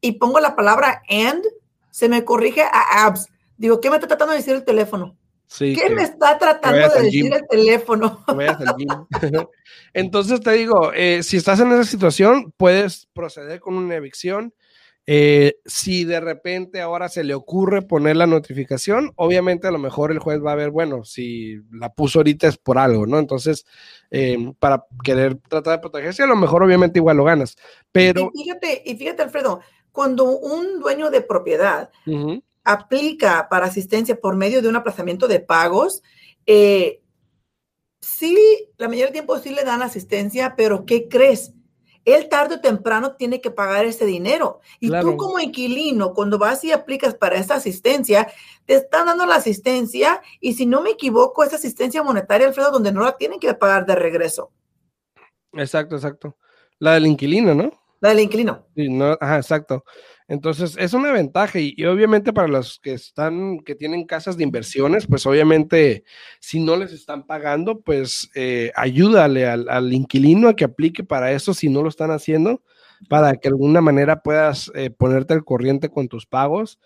y 0.00 0.12
pongo 0.12 0.40
la 0.40 0.56
palabra 0.56 1.02
and, 1.08 1.44
se 1.90 2.08
me 2.08 2.24
corrige 2.24 2.62
a 2.62 3.06
abs. 3.06 3.28
Digo, 3.56 3.80
¿qué 3.80 3.90
me 3.90 3.96
está 3.96 4.08
tratando 4.08 4.32
de 4.32 4.38
decir 4.38 4.54
el 4.54 4.64
teléfono? 4.64 5.16
¿Qué 5.58 5.90
me 5.90 6.02
está 6.02 6.38
tratando 6.38 6.88
de 6.94 7.02
decir 7.02 7.32
el 7.32 7.46
teléfono? 7.46 8.24
Entonces 9.92 10.40
te 10.40 10.52
digo, 10.52 10.92
eh, 10.94 11.22
si 11.22 11.36
estás 11.36 11.60
en 11.60 11.72
esa 11.72 11.84
situación, 11.84 12.52
puedes 12.56 13.08
proceder 13.12 13.60
con 13.60 13.74
una 13.74 13.96
evicción. 13.96 14.54
Eh, 15.04 15.56
si 15.64 16.04
de 16.04 16.20
repente 16.20 16.80
ahora 16.80 17.08
se 17.08 17.24
le 17.24 17.34
ocurre 17.34 17.82
poner 17.82 18.16
la 18.16 18.26
notificación, 18.26 19.12
obviamente 19.16 19.66
a 19.66 19.72
lo 19.72 19.78
mejor 19.78 20.12
el 20.12 20.20
juez 20.20 20.40
va 20.44 20.52
a 20.52 20.56
ver, 20.56 20.70
bueno, 20.70 21.04
si 21.04 21.56
la 21.72 21.92
puso 21.92 22.20
ahorita 22.20 22.46
es 22.46 22.56
por 22.56 22.78
algo, 22.78 23.04
¿no? 23.06 23.18
Entonces, 23.18 23.66
eh, 24.10 24.52
para 24.60 24.86
querer 25.02 25.36
tratar 25.48 25.74
de 25.74 25.80
protegerse, 25.80 26.22
a 26.22 26.26
lo 26.26 26.36
mejor 26.36 26.62
obviamente 26.62 27.00
igual 27.00 27.16
lo 27.16 27.24
ganas. 27.24 27.56
Pero... 27.90 28.30
Y 28.32 28.44
fíjate, 28.44 28.82
y 28.84 28.96
fíjate 28.96 29.22
Alfredo, 29.22 29.60
cuando 29.90 30.24
un 30.38 30.78
dueño 30.78 31.10
de 31.10 31.20
propiedad 31.20 31.90
aplica 32.64 33.48
para 33.48 33.66
asistencia 33.66 34.20
por 34.20 34.36
medio 34.36 34.62
de 34.62 34.68
un 34.68 34.76
aplazamiento 34.76 35.26
de 35.26 35.40
pagos, 35.40 36.02
eh, 36.46 37.02
sí, 38.00 38.36
la 38.78 38.86
mayoría 38.86 39.06
del 39.06 39.12
tiempo 39.14 39.38
sí 39.38 39.50
le 39.50 39.64
dan 39.64 39.82
asistencia, 39.82 40.54
pero 40.56 40.86
¿qué 40.86 41.08
crees? 41.08 41.52
Él 42.04 42.28
tarde 42.28 42.56
o 42.56 42.60
temprano 42.60 43.16
tiene 43.16 43.40
que 43.40 43.50
pagar 43.50 43.84
ese 43.84 44.04
dinero. 44.04 44.60
Y 44.80 44.90
tú 44.90 45.16
como 45.16 45.38
inquilino, 45.38 46.14
cuando 46.14 46.38
vas 46.38 46.64
y 46.64 46.72
aplicas 46.72 47.14
para 47.14 47.36
esa 47.36 47.54
asistencia, 47.54 48.28
te 48.66 48.74
están 48.74 49.06
dando 49.06 49.26
la 49.26 49.36
asistencia 49.36 50.22
y 50.40 50.54
si 50.54 50.66
no 50.66 50.82
me 50.82 50.90
equivoco, 50.90 51.44
esa 51.44 51.56
asistencia 51.56 52.02
monetaria, 52.02 52.46
Alfredo, 52.46 52.70
donde 52.70 52.92
no 52.92 53.02
la 53.02 53.16
tienen 53.16 53.38
que 53.38 53.52
pagar 53.54 53.86
de 53.86 53.94
regreso. 53.94 54.50
Exacto, 55.52 55.96
exacto. 55.96 56.36
La 56.78 56.94
del 56.94 57.06
inquilino, 57.06 57.54
¿no? 57.54 57.70
La 58.00 58.10
del 58.10 58.20
inquilino. 58.20 58.66
Sí, 58.74 58.88
no, 58.88 59.16
ajá, 59.20 59.36
exacto. 59.36 59.84
Entonces, 60.28 60.76
es 60.78 60.94
una 60.94 61.12
ventaja 61.12 61.58
y, 61.58 61.84
obviamente 61.84 62.32
para 62.32 62.48
los 62.48 62.78
que 62.80 62.92
están, 62.94 63.60
que 63.60 63.74
tienen 63.74 64.06
casas 64.06 64.36
de 64.36 64.44
inversiones, 64.44 65.06
pues 65.06 65.26
obviamente 65.26 66.04
si 66.40 66.60
no 66.60 66.76
les 66.76 66.92
están 66.92 67.26
pagando, 67.26 67.80
pues 67.80 68.30
eh, 68.34 68.72
ayúdale 68.74 69.46
al, 69.46 69.92
inquilino 69.92 70.48
a 70.48 70.56
que 70.56 70.64
aplique 70.64 71.04
para 71.04 71.32
eso 71.32 71.54
si 71.54 71.68
no 71.68 71.82
lo 71.82 71.88
están 71.88 72.10
haciendo, 72.10 72.62
para 73.08 73.34
que 73.34 73.48
de 73.48 73.54
alguna 73.54 73.80
manera 73.80 74.22
puedas 74.22 74.70
eh, 74.74 74.90
ponerte 74.90 75.34
al 75.34 75.44
corriente 75.44 75.88
con 75.88 76.08
tus 76.08 76.26
pagos. 76.26 76.78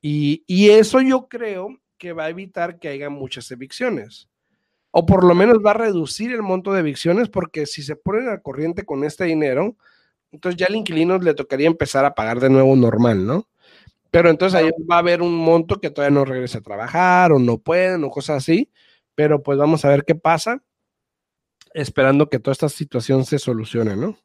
Y, 0.00 0.44
y 0.46 0.70
eso 0.70 1.00
yo 1.00 1.28
creo 1.28 1.80
que 1.98 2.12
va 2.12 2.24
a 2.24 2.30
evitar 2.30 2.78
que 2.78 2.88
haya 2.88 3.10
muchas 3.10 3.50
evicciones. 3.50 4.28
O 4.90 5.06
por 5.06 5.24
lo 5.24 5.34
menos 5.34 5.58
va 5.64 5.72
a 5.72 5.74
reducir 5.74 6.30
el 6.30 6.42
monto 6.42 6.72
de 6.72 6.80
evicciones 6.80 7.28
porque 7.28 7.66
si 7.66 7.82
se 7.82 7.96
ponen 7.96 8.28
al 8.28 8.42
corriente 8.42 8.84
con 8.84 9.02
este 9.02 9.24
dinero, 9.24 9.76
entonces 10.34 10.58
ya 10.58 10.66
al 10.66 10.74
inquilino 10.74 11.16
le 11.18 11.32
tocaría 11.32 11.68
empezar 11.68 12.04
a 12.04 12.14
pagar 12.14 12.40
de 12.40 12.50
nuevo 12.50 12.74
normal, 12.74 13.24
¿no? 13.24 13.48
Pero 14.10 14.30
entonces 14.30 14.58
ahí 14.58 14.70
va 14.90 14.96
a 14.96 14.98
haber 14.98 15.22
un 15.22 15.34
monto 15.34 15.80
que 15.80 15.90
todavía 15.90 16.14
no 16.14 16.24
regrese 16.24 16.58
a 16.58 16.60
trabajar 16.60 17.32
o 17.32 17.38
no 17.38 17.58
pueden 17.58 18.04
o 18.04 18.10
cosas 18.10 18.38
así. 18.38 18.70
Pero 19.14 19.42
pues 19.42 19.58
vamos 19.58 19.84
a 19.84 19.88
ver 19.88 20.04
qué 20.04 20.16
pasa, 20.16 20.62
esperando 21.72 22.28
que 22.28 22.40
toda 22.40 22.52
esta 22.52 22.68
situación 22.68 23.24
se 23.24 23.38
solucione, 23.38 23.96
¿no? 23.96 24.18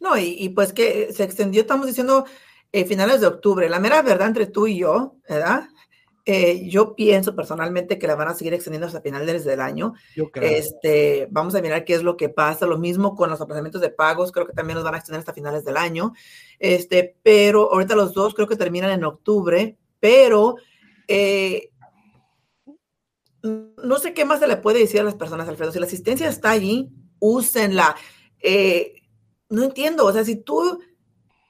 No, 0.00 0.16
y, 0.16 0.48
pues 0.50 0.72
que 0.72 1.12
se 1.12 1.24
extendió, 1.24 1.62
estamos 1.62 1.88
diciendo, 1.88 2.24
eh, 2.70 2.84
finales 2.84 3.20
de 3.20 3.26
octubre. 3.26 3.68
La 3.68 3.80
mera 3.80 4.00
verdad 4.02 4.28
entre 4.28 4.46
tú 4.46 4.68
y 4.68 4.78
yo, 4.78 5.16
¿verdad? 5.28 5.68
Eh, 6.30 6.68
yo 6.68 6.94
pienso 6.94 7.34
personalmente 7.34 7.98
que 7.98 8.06
la 8.06 8.14
van 8.14 8.28
a 8.28 8.34
seguir 8.34 8.52
extendiendo 8.52 8.86
hasta 8.86 9.00
finales 9.00 9.46
del 9.46 9.62
año. 9.62 9.94
Yo 10.14 10.30
creo. 10.30 10.50
Este, 10.50 11.26
vamos 11.30 11.54
a 11.54 11.62
mirar 11.62 11.86
qué 11.86 11.94
es 11.94 12.02
lo 12.02 12.18
que 12.18 12.28
pasa. 12.28 12.66
Lo 12.66 12.76
mismo 12.76 13.16
con 13.16 13.30
los 13.30 13.40
aplazamientos 13.40 13.80
de 13.80 13.88
pagos, 13.88 14.30
creo 14.30 14.46
que 14.46 14.52
también 14.52 14.74
los 14.74 14.84
van 14.84 14.94
a 14.94 14.98
extender 14.98 15.20
hasta 15.20 15.32
finales 15.32 15.64
del 15.64 15.78
año. 15.78 16.12
Este, 16.58 17.16
pero 17.22 17.72
ahorita 17.72 17.96
los 17.96 18.12
dos 18.12 18.34
creo 18.34 18.46
que 18.46 18.56
terminan 18.56 18.90
en 18.90 19.04
octubre, 19.04 19.78
pero 20.00 20.56
eh, 21.06 21.70
no 23.42 23.96
sé 23.96 24.12
qué 24.12 24.26
más 24.26 24.40
se 24.40 24.48
le 24.48 24.58
puede 24.58 24.80
decir 24.80 25.00
a 25.00 25.04
las 25.04 25.14
personas, 25.14 25.48
Alfredo. 25.48 25.72
Si 25.72 25.78
la 25.78 25.86
asistencia 25.86 26.28
está 26.28 26.50
allí, 26.50 26.90
úsenla. 27.20 27.96
Eh, 28.38 28.96
no 29.48 29.62
entiendo, 29.62 30.04
o 30.04 30.12
sea, 30.12 30.26
si 30.26 30.36
tú 30.36 30.78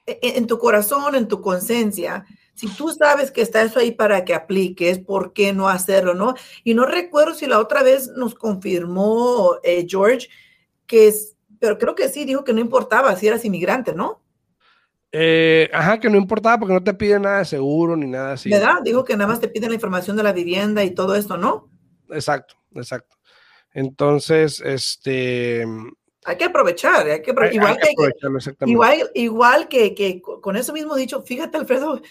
e, 0.05 0.19
e, 0.21 0.37
en 0.37 0.47
tu 0.47 0.57
corazón, 0.57 1.15
en 1.15 1.27
tu 1.27 1.41
conciencia, 1.41 2.25
si 2.59 2.67
tú 2.67 2.89
sabes 2.89 3.31
que 3.31 3.41
está 3.41 3.61
eso 3.61 3.79
ahí 3.79 3.91
para 3.91 4.25
que 4.25 4.33
apliques, 4.33 4.99
¿por 4.99 5.31
qué 5.31 5.53
no 5.53 5.69
hacerlo, 5.69 6.13
no? 6.13 6.33
Y 6.65 6.73
no 6.73 6.85
recuerdo 6.85 7.33
si 7.33 7.45
la 7.45 7.57
otra 7.57 7.83
vez 7.83 8.09
nos 8.17 8.35
confirmó 8.35 9.55
eh, 9.63 9.85
George 9.87 10.27
que 10.85 11.07
es, 11.07 11.37
pero 11.57 11.77
creo 11.77 11.95
que 11.95 12.09
sí, 12.09 12.25
dijo 12.25 12.43
que 12.43 12.51
no 12.51 12.59
importaba 12.59 13.15
si 13.15 13.27
eras 13.27 13.45
inmigrante, 13.45 13.93
¿no? 13.93 14.21
Eh, 15.13 15.69
ajá, 15.71 16.01
que 16.01 16.09
no 16.09 16.17
importaba 16.17 16.59
porque 16.59 16.73
no 16.73 16.83
te 16.83 16.93
piden 16.93 17.21
nada 17.21 17.39
de 17.39 17.45
seguro 17.45 17.95
ni 17.95 18.07
nada 18.07 18.33
así. 18.33 18.49
¿Verdad? 18.49 18.81
Dijo 18.83 19.05
que 19.05 19.15
nada 19.15 19.29
más 19.29 19.39
te 19.39 19.47
piden 19.47 19.69
la 19.69 19.75
información 19.75 20.17
de 20.17 20.23
la 20.23 20.33
vivienda 20.33 20.83
y 20.83 20.91
todo 20.91 21.15
esto, 21.15 21.37
¿no? 21.37 21.69
Exacto, 22.09 22.55
exacto. 22.75 23.15
Entonces, 23.73 24.59
este... 24.59 25.65
Hay 26.25 26.35
que 26.35 26.43
aprovechar, 26.43 27.07
hay 27.07 27.21
que, 27.21 27.31
igual, 27.31 27.77
que, 27.77 28.65
igual, 28.65 29.11
igual 29.13 29.67
que, 29.69 29.95
que 29.95 30.21
con 30.21 30.57
eso 30.57 30.73
mismo 30.73 30.95
dicho, 30.97 31.21
fíjate, 31.21 31.57
Alfredo, 31.57 32.01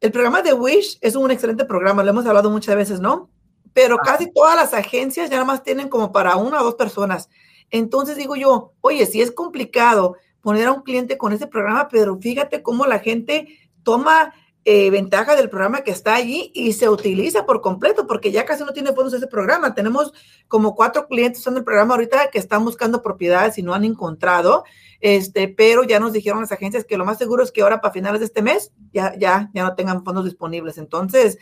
el 0.00 0.12
programa 0.12 0.42
de 0.42 0.52
Wish 0.52 0.98
es 1.00 1.16
un 1.16 1.30
excelente 1.30 1.64
programa, 1.64 2.02
lo 2.02 2.10
hemos 2.10 2.26
hablado 2.26 2.50
muchas 2.50 2.76
veces, 2.76 3.00
¿no? 3.00 3.30
Pero 3.72 3.98
casi 3.98 4.30
todas 4.32 4.56
las 4.56 4.74
agencias 4.74 5.30
ya 5.30 5.36
nada 5.36 5.46
más 5.46 5.62
tienen 5.62 5.88
como 5.88 6.12
para 6.12 6.36
una 6.36 6.60
o 6.60 6.64
dos 6.64 6.74
personas. 6.74 7.28
Entonces 7.70 8.16
digo 8.16 8.36
yo, 8.36 8.72
oye, 8.80 9.06
si 9.06 9.20
es 9.20 9.30
complicado 9.30 10.16
poner 10.40 10.68
a 10.68 10.72
un 10.72 10.82
cliente 10.82 11.18
con 11.18 11.32
ese 11.32 11.46
programa, 11.46 11.88
pero 11.88 12.18
fíjate 12.18 12.62
cómo 12.62 12.86
la 12.86 13.00
gente 13.00 13.58
toma 13.82 14.32
eh, 14.68 14.90
ventaja 14.90 15.36
del 15.36 15.48
programa 15.48 15.82
que 15.82 15.92
está 15.92 16.16
allí 16.16 16.50
y 16.52 16.72
se 16.72 16.88
utiliza 16.88 17.46
por 17.46 17.60
completo, 17.60 18.08
porque 18.08 18.32
ya 18.32 18.44
casi 18.44 18.64
no 18.64 18.72
tiene 18.72 18.92
fondos 18.92 19.14
ese 19.14 19.28
programa. 19.28 19.74
Tenemos 19.74 20.12
como 20.48 20.74
cuatro 20.74 21.06
clientes 21.06 21.46
en 21.46 21.56
el 21.56 21.62
programa 21.62 21.94
ahorita 21.94 22.30
que 22.32 22.40
están 22.40 22.64
buscando 22.64 23.00
propiedades 23.00 23.58
y 23.58 23.62
no 23.62 23.74
han 23.74 23.84
encontrado, 23.84 24.64
este, 25.00 25.46
pero 25.46 25.84
ya 25.84 26.00
nos 26.00 26.12
dijeron 26.12 26.40
las 26.40 26.50
agencias 26.50 26.84
que 26.84 26.96
lo 26.96 27.04
más 27.04 27.16
seguro 27.16 27.44
es 27.44 27.52
que 27.52 27.62
ahora 27.62 27.80
para 27.80 27.94
finales 27.94 28.18
de 28.18 28.26
este 28.26 28.42
mes 28.42 28.72
ya, 28.92 29.14
ya, 29.16 29.50
ya 29.54 29.62
no 29.62 29.76
tengan 29.76 30.02
fondos 30.02 30.24
disponibles. 30.24 30.78
Entonces, 30.78 31.38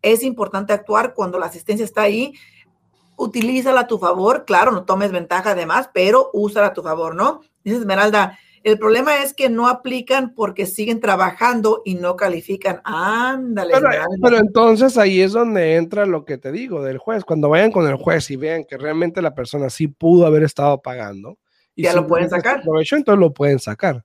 es 0.00 0.22
importante 0.22 0.72
actuar 0.72 1.12
cuando 1.14 1.40
la 1.40 1.46
asistencia 1.46 1.84
está 1.84 2.02
ahí. 2.02 2.34
Utilízala 3.16 3.80
a 3.80 3.86
tu 3.88 3.98
favor, 3.98 4.44
claro, 4.44 4.70
no 4.70 4.84
tomes 4.84 5.10
ventaja 5.10 5.50
además, 5.50 5.90
pero 5.92 6.30
úsala 6.32 6.68
a 6.68 6.72
tu 6.72 6.84
favor, 6.84 7.16
¿no? 7.16 7.40
Dice 7.64 7.78
Esmeralda, 7.78 8.38
el 8.62 8.78
problema 8.78 9.22
es 9.22 9.32
que 9.32 9.48
no 9.48 9.68
aplican 9.68 10.34
porque 10.34 10.66
siguen 10.66 11.00
trabajando 11.00 11.80
y 11.84 11.94
no 11.94 12.16
califican. 12.16 12.80
Ándale. 12.84 13.74
Pero, 14.22 14.36
entonces 14.36 14.98
ahí 14.98 15.22
es 15.22 15.32
donde 15.32 15.76
entra 15.76 16.04
lo 16.04 16.24
que 16.24 16.36
te 16.36 16.52
digo 16.52 16.82
del 16.82 16.98
juez. 16.98 17.24
Cuando 17.24 17.48
vayan 17.48 17.72
con 17.72 17.88
el 17.88 17.96
juez 17.96 18.30
y 18.30 18.36
vean 18.36 18.64
que 18.64 18.76
realmente 18.76 19.22
la 19.22 19.34
persona 19.34 19.70
sí 19.70 19.88
pudo 19.88 20.26
haber 20.26 20.42
estado 20.42 20.80
pagando. 20.82 21.38
Y 21.74 21.84
ya 21.84 21.94
lo 21.94 22.06
pueden 22.06 22.28
sacar. 22.28 22.62
entonces 22.62 23.18
lo 23.18 23.32
pueden 23.32 23.58
sacar. 23.58 24.04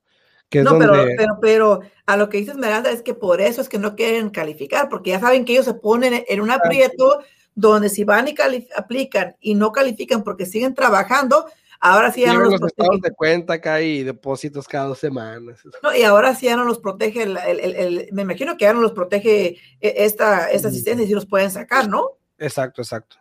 no, 0.53 0.79
pero, 0.79 0.93
pero, 1.17 1.37
pero, 1.41 1.79
a 2.05 2.15
lo 2.15 2.29
que 2.29 2.37
dice 2.37 2.51
Esmeralda 2.51 2.91
es 2.91 3.01
que 3.01 3.13
por 3.13 3.41
eso 3.41 3.61
es 3.61 3.67
que 3.67 3.79
no 3.79 3.95
quieren 3.95 4.29
calificar, 4.29 4.87
porque 4.87 5.09
ya 5.09 5.19
saben 5.19 5.43
que 5.43 5.53
ellos 5.53 5.65
se 5.65 5.73
ponen 5.73 6.23
en 6.27 6.39
un 6.39 6.51
aprieto 6.51 7.19
donde 7.55 7.89
si 7.89 8.03
van 8.03 8.27
y 8.27 8.35
aplican 8.75 9.35
y 9.39 9.55
no 9.55 9.71
califican 9.71 10.23
porque 10.23 10.45
siguen 10.45 10.75
trabajando, 10.75 11.45
Ahora 11.79 12.11
sí 12.11 12.21
ya 12.21 12.33
no 12.33 12.41
los, 12.41 12.59
de 12.59 13.11
cuenta 13.15 13.59
que 13.59 13.69
hay 13.69 14.03
depósitos 14.03 14.67
cada 14.67 14.87
dos 14.87 14.99
semanas. 14.99 15.59
No, 15.83 15.95
y 15.95 16.03
ahora 16.03 16.33
sí 16.33 16.47
ya 16.47 16.55
no 16.55 16.65
los 16.65 16.79
protege, 16.79 17.23
el, 17.23 18.09
me 18.11 18.23
imagino 18.23 18.57
que 18.57 18.65
ya 18.65 18.73
no 18.73 18.81
los 18.81 18.93
protege 18.93 19.57
e, 19.79 19.93
esta, 19.97 20.49
esta 20.49 20.69
asistencia 20.69 21.03
y 21.03 21.07
sí 21.07 21.13
los 21.13 21.25
pueden 21.25 21.51
sacar, 21.51 21.87
¿no? 21.87 22.17
Exacto, 22.37 22.81
exacto. 22.81 23.17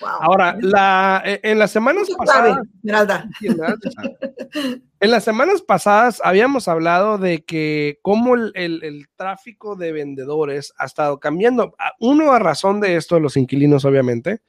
Ahora, 0.00 0.56
la, 0.60 1.22
e, 1.24 1.40
en 1.42 1.58
las 1.58 1.70
semanas 1.70 2.08
pasadas. 2.16 2.58
en 5.00 5.10
las 5.10 5.24
semanas 5.24 5.62
pasadas 5.62 6.20
habíamos 6.24 6.68
hablado 6.68 7.18
de 7.18 7.44
que 7.44 7.98
cómo 8.02 8.34
el, 8.34 8.52
el, 8.54 9.08
tráfico 9.16 9.76
de 9.76 9.92
vendedores 9.92 10.72
ha 10.78 10.86
estado 10.86 11.18
cambiando. 11.18 11.74
Uno 11.98 12.32
a 12.32 12.38
razón 12.38 12.80
de 12.80 12.96
esto, 12.96 13.18
los 13.20 13.36
inquilinos, 13.36 13.84
obviamente, 13.84 14.40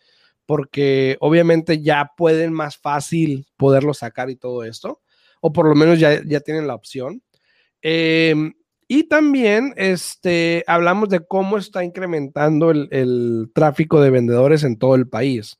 porque 0.49 1.15
obviamente 1.19 1.79
ya 1.79 2.13
pueden 2.17 2.53
más 2.53 2.75
fácil 2.75 3.45
poderlo 3.55 3.93
sacar 3.93 4.31
y 4.31 4.35
todo 4.35 4.63
esto, 4.63 4.99
o 5.41 5.53
por 5.53 5.69
lo 5.69 5.75
menos 5.75 5.99
ya, 5.99 6.23
ya 6.25 6.39
tienen 6.39 6.65
la 6.65 6.73
opción. 6.73 7.21
Em, 7.83 8.55
y 8.87 9.03
también 9.03 9.75
este, 9.77 10.63
hablamos 10.65 11.09
de 11.09 11.19
cómo 11.19 11.59
está 11.59 11.83
incrementando 11.83 12.71
el, 12.71 13.51
tráfico 13.53 14.01
de 14.01 14.09
vendedores 14.09 14.63
en 14.63 14.79
todo 14.79 14.95
el 14.95 15.07
país. 15.07 15.59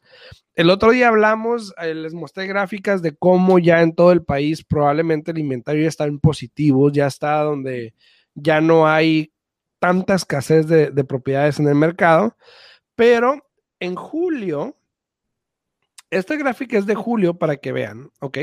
El 0.55 0.71
otro 0.71 0.89
día 0.89 1.09
hablamos, 1.09 1.71
eh, 1.79 1.93
les 1.93 2.15
mostré 2.15 2.47
gráficas 2.47 3.03
de 3.03 3.15
cómo 3.15 3.59
ya 3.59 3.83
en 3.83 3.93
todo 3.93 4.11
el 4.11 4.23
país 4.23 4.63
probablemente 4.63 5.29
el 5.29 5.37
inventario 5.37 5.83
ya 5.83 5.89
está 5.89 6.05
en 6.05 6.17
positivo, 6.17 6.91
ya 6.91 7.05
está 7.05 7.43
donde 7.43 7.93
ya 8.33 8.59
no 8.59 8.87
hay 8.87 9.33
tanta 9.77 10.15
escasez 10.15 10.67
de 10.67 11.03
propiedades 11.03 11.59
en 11.59 11.67
el 11.67 11.75
mercado, 11.75 12.35
pero 12.95 13.35
en 13.79 13.95
julio 13.95 14.75
esta 16.11 16.35
gráfica 16.35 16.77
es 16.77 16.85
de 16.85 16.95
julio 16.95 17.35
para 17.37 17.57
que 17.57 17.71
vean, 17.71 18.11
¿ok? 18.19 18.39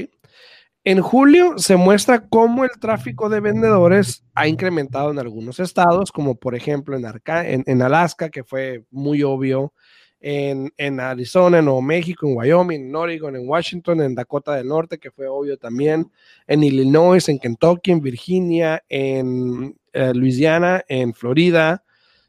En 0.85 1.01
julio 1.01 1.59
se 1.59 1.77
muestra 1.77 2.29
cómo 2.29 2.63
el 2.65 2.71
tráfico 2.79 3.29
de 3.29 3.41
vendedores 3.41 4.25
ha 4.35 4.47
incrementado 4.47 5.11
en 5.11 5.19
algunos 5.19 5.59
estados, 5.59 6.13
como 6.13 6.37
por 6.37 6.55
ejemplo 6.55 6.97
en, 6.97 7.65
en, 7.67 7.83
Alaska, 7.83 8.31
que 8.31 8.45
fue 8.45 8.85
muy 8.93 9.25
obvio, 9.25 9.73
en, 10.21 10.73
en, 10.77 11.01
Arizona, 11.01 11.59
en 11.59 11.65
Nuevo 11.65 11.83
México, 11.83 12.29
en 12.29 12.37
Wyoming, 12.37 12.87
en 12.87 12.95
Oregon, 12.95 13.35
en 13.35 13.49
Washington, 13.49 14.01
en 14.01 14.15
Dakota 14.15 14.55
del 14.55 14.69
Norte, 14.69 14.99
que 14.99 15.11
fue 15.11 15.27
obvio 15.27 15.59
también, 15.59 16.11
en 16.47 16.63
Illinois, 16.63 17.29
en 17.29 17.41
Kentucky, 17.41 17.91
en 17.91 18.01
Virginia, 18.01 18.85
en 18.89 19.77
eh, 19.93 20.13
Louisiana, 20.15 20.85
en 20.89 21.15
Florida, 21.15 21.83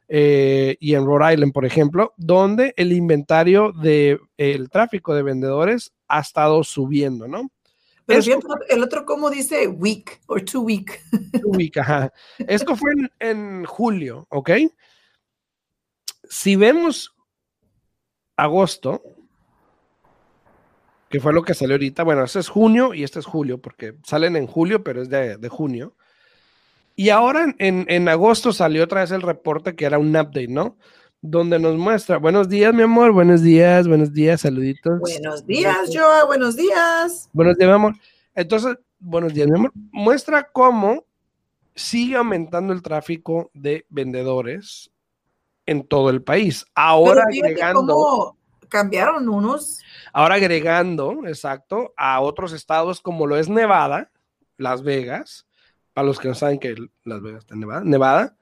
eh, 0.08 0.78
y 0.80 0.96
en 0.96 1.06
Rhode 1.06 1.34
Island, 1.34 1.54
por 1.54 1.66
ejemplo, 1.66 2.14
donde 2.18 2.74
el 2.78 2.94
inventario 2.94 3.72
del 3.74 4.20
el 4.38 4.70
tráfico 4.70 5.14
de 5.14 5.24
vendedores 5.24 5.94
ha 6.08 6.22
estado 6.22 6.64
subiendo, 6.64 7.28
¿no? 7.28 7.52
Pero 8.08 8.22
el 8.70 8.84
otro, 8.84 9.06
¿cómo 9.06 9.30
dice 9.30 9.68
week 9.68 10.22
o 10.28 10.40
two 10.40 10.62
week? 10.62 11.02
Two 11.42 11.50
week, 11.50 11.78
ajá. 11.78 12.14
Esto 12.38 12.78
fue 12.78 12.92
en, 13.20 13.66
julio, 13.66 14.26
¿ok? 14.30 14.52
Si 16.24 16.56
vemos 16.56 17.14
agosto, 18.38 19.04
que 21.10 21.20
fue 21.20 21.34
lo 21.34 21.44
que 21.44 21.54
salió 21.54 21.76
ahorita. 21.76 22.04
Bueno, 22.04 22.24
este 22.24 22.40
es 22.40 22.48
junio 22.48 22.94
y 22.94 23.04
este 23.04 23.20
es 23.20 23.26
julio, 23.26 23.60
porque 23.60 23.96
salen 24.04 24.38
en 24.38 24.48
julio, 24.48 24.86
pero 24.86 25.02
es 25.02 25.10
de, 25.10 25.36
de 25.36 25.50
junio. 25.50 25.94
Y 27.00 27.10
ahora 27.10 27.54
en, 27.60 27.86
en, 27.88 28.10
agosto 28.10 28.52
salió 28.52 28.84
otra 28.84 29.02
vez 29.02 29.12
el 29.12 29.22
reporte 29.22 29.76
que 29.76 29.86
era 29.86 30.00
un 30.00 30.10
update, 30.10 30.48
¿no? 30.48 30.80
Donde 31.22 31.60
nos 31.60 31.78
muestra, 31.78 32.18
buenos 32.18 32.50
días, 32.50 32.74
mi 32.74 32.82
amor, 32.82 33.12
buenos 33.12 33.44
días, 33.44 33.88
buenos 33.88 34.12
días, 34.12 34.42
saluditos. 34.42 35.00
Buenos 35.00 35.46
días, 35.46 35.92
Joa, 35.94 36.26
buenos 36.26 36.56
días. 36.56 37.30
Buenos 37.34 37.56
días, 37.56 37.70
mi 37.70 37.76
amor. 37.76 37.94
Entonces, 38.34 38.78
buenos 38.98 39.32
días, 39.32 39.48
mi 39.48 39.60
amor. 39.60 39.72
Muestra 39.92 40.50
cómo 40.52 41.06
sigue 41.76 42.16
aumentando 42.16 42.74
el 42.74 42.82
tráfico 42.82 43.52
de 43.54 43.86
vendedores 43.90 44.90
en 45.68 45.88
todo 45.88 46.10
el 46.10 46.24
país. 46.24 46.66
Ahora 46.74 47.26
agregando. 47.32 48.36
cambiaron 48.70 49.30
unos. 49.30 49.82
Ahora 50.14 50.34
agregando, 50.34 51.28
exacto, 51.28 51.94
a 51.96 52.22
otros 52.22 52.54
estados 52.54 53.02
como 53.02 53.28
lo 53.28 53.38
es 53.38 53.50
Nevada, 53.50 54.10
Las 54.58 54.82
Vegas, 54.82 55.47
para 55.98 56.06
los 56.06 56.20
que 56.20 56.28
no 56.28 56.36
saben 56.36 56.60
que 56.60 56.76
Las 57.06 57.24
Vegas 57.24 57.40
está 57.40 57.56
en 57.56 57.62
Nevada, 57.62 57.82
Nevada, 57.84 58.38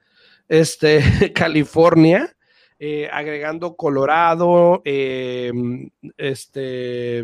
este, 0.46 1.00
California, 1.34 2.36
eh, 2.78 3.08
agregando 3.10 3.76
Colorado, 3.76 4.82
em, 4.84 5.88
este, 6.18 7.20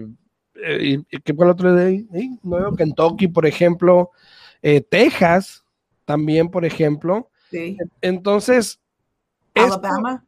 eh, 0.55 1.03
¿qué 1.23 1.35
fue 1.35 1.45
el 1.45 1.51
otro 1.51 1.75
de 1.75 1.85
ahí? 1.85 2.09
¿Eh? 2.15 2.31
Kentucky, 2.79 3.29
por 3.29 3.45
ejemplo, 3.45 4.13
Texas, 4.89 5.67
también, 6.07 6.49
por 6.49 6.65
ejemplo. 6.65 7.29
Sí. 7.51 7.77
Entonces, 8.01 8.81
Alabama. 9.55 10.25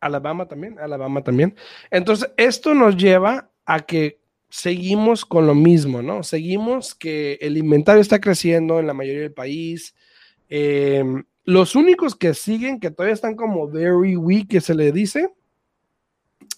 Alabama 0.00 0.48
también, 0.48 0.80
Alabama 0.80 1.22
también. 1.22 1.54
Entonces, 1.92 2.28
esto 2.36 2.74
nos 2.74 2.96
lleva 2.96 3.52
a 3.66 3.82
que 3.82 4.18
seguimos 4.52 5.24
con 5.24 5.46
lo 5.46 5.54
mismo, 5.54 6.02
¿no? 6.02 6.22
Seguimos 6.22 6.94
que 6.94 7.38
el 7.40 7.56
inventario 7.56 8.02
está 8.02 8.20
creciendo 8.20 8.78
en 8.78 8.86
la 8.86 8.92
mayoría 8.92 9.22
del 9.22 9.32
país. 9.32 9.94
Em, 10.50 11.24
los 11.44 11.74
únicos 11.74 12.14
que 12.14 12.34
siguen, 12.34 12.78
que 12.78 12.90
todavía 12.90 13.14
están 13.14 13.34
como 13.34 13.66
very 13.66 14.14
weak, 14.14 14.48
que 14.48 14.60
se 14.60 14.74
le 14.74 14.92
dice, 14.92 15.32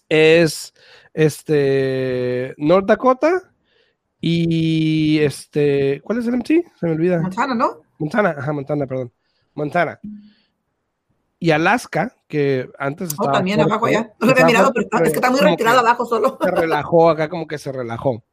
es 0.09 0.75
este 1.13 2.55
North 2.59 2.87
Dakota 2.87 3.53
y 4.21 5.21
este, 5.21 6.01
¿cuál 6.03 6.19
es 6.19 6.27
el 6.27 6.35
MC? 6.35 6.65
Se 6.81 6.87
me 6.87 6.93
olvida. 6.93 7.21
Montana, 7.21 7.55
¿no? 7.55 7.83
Montana, 7.99 8.35
ajá, 8.37 8.53
Montana, 8.53 8.87
perdón. 8.89 9.13
Montana 9.55 10.01
y 11.45 11.51
Alaska, 11.51 12.17
que 12.27 12.71
antes 12.79 13.11
oh, 13.11 13.13
estaba. 13.13 13.29
Oh, 13.29 13.33
también 13.35 13.61
abajo 13.61 13.87
ya. 13.87 14.15
No 14.19 14.29
lo 14.29 14.33
había 14.33 14.47
mirado, 14.47 14.73
pero 14.73 15.05
es 15.05 15.11
que 15.11 15.17
está 15.17 15.31
muy 15.31 15.41
retirado 15.41 15.81
abajo 15.81 16.07
solo. 16.07 16.39
Se 16.43 16.51
relajó 16.51 17.11
acá, 17.11 17.29
como 17.29 17.47
que 17.47 17.59
se 17.59 17.71
relajó. 17.71 18.25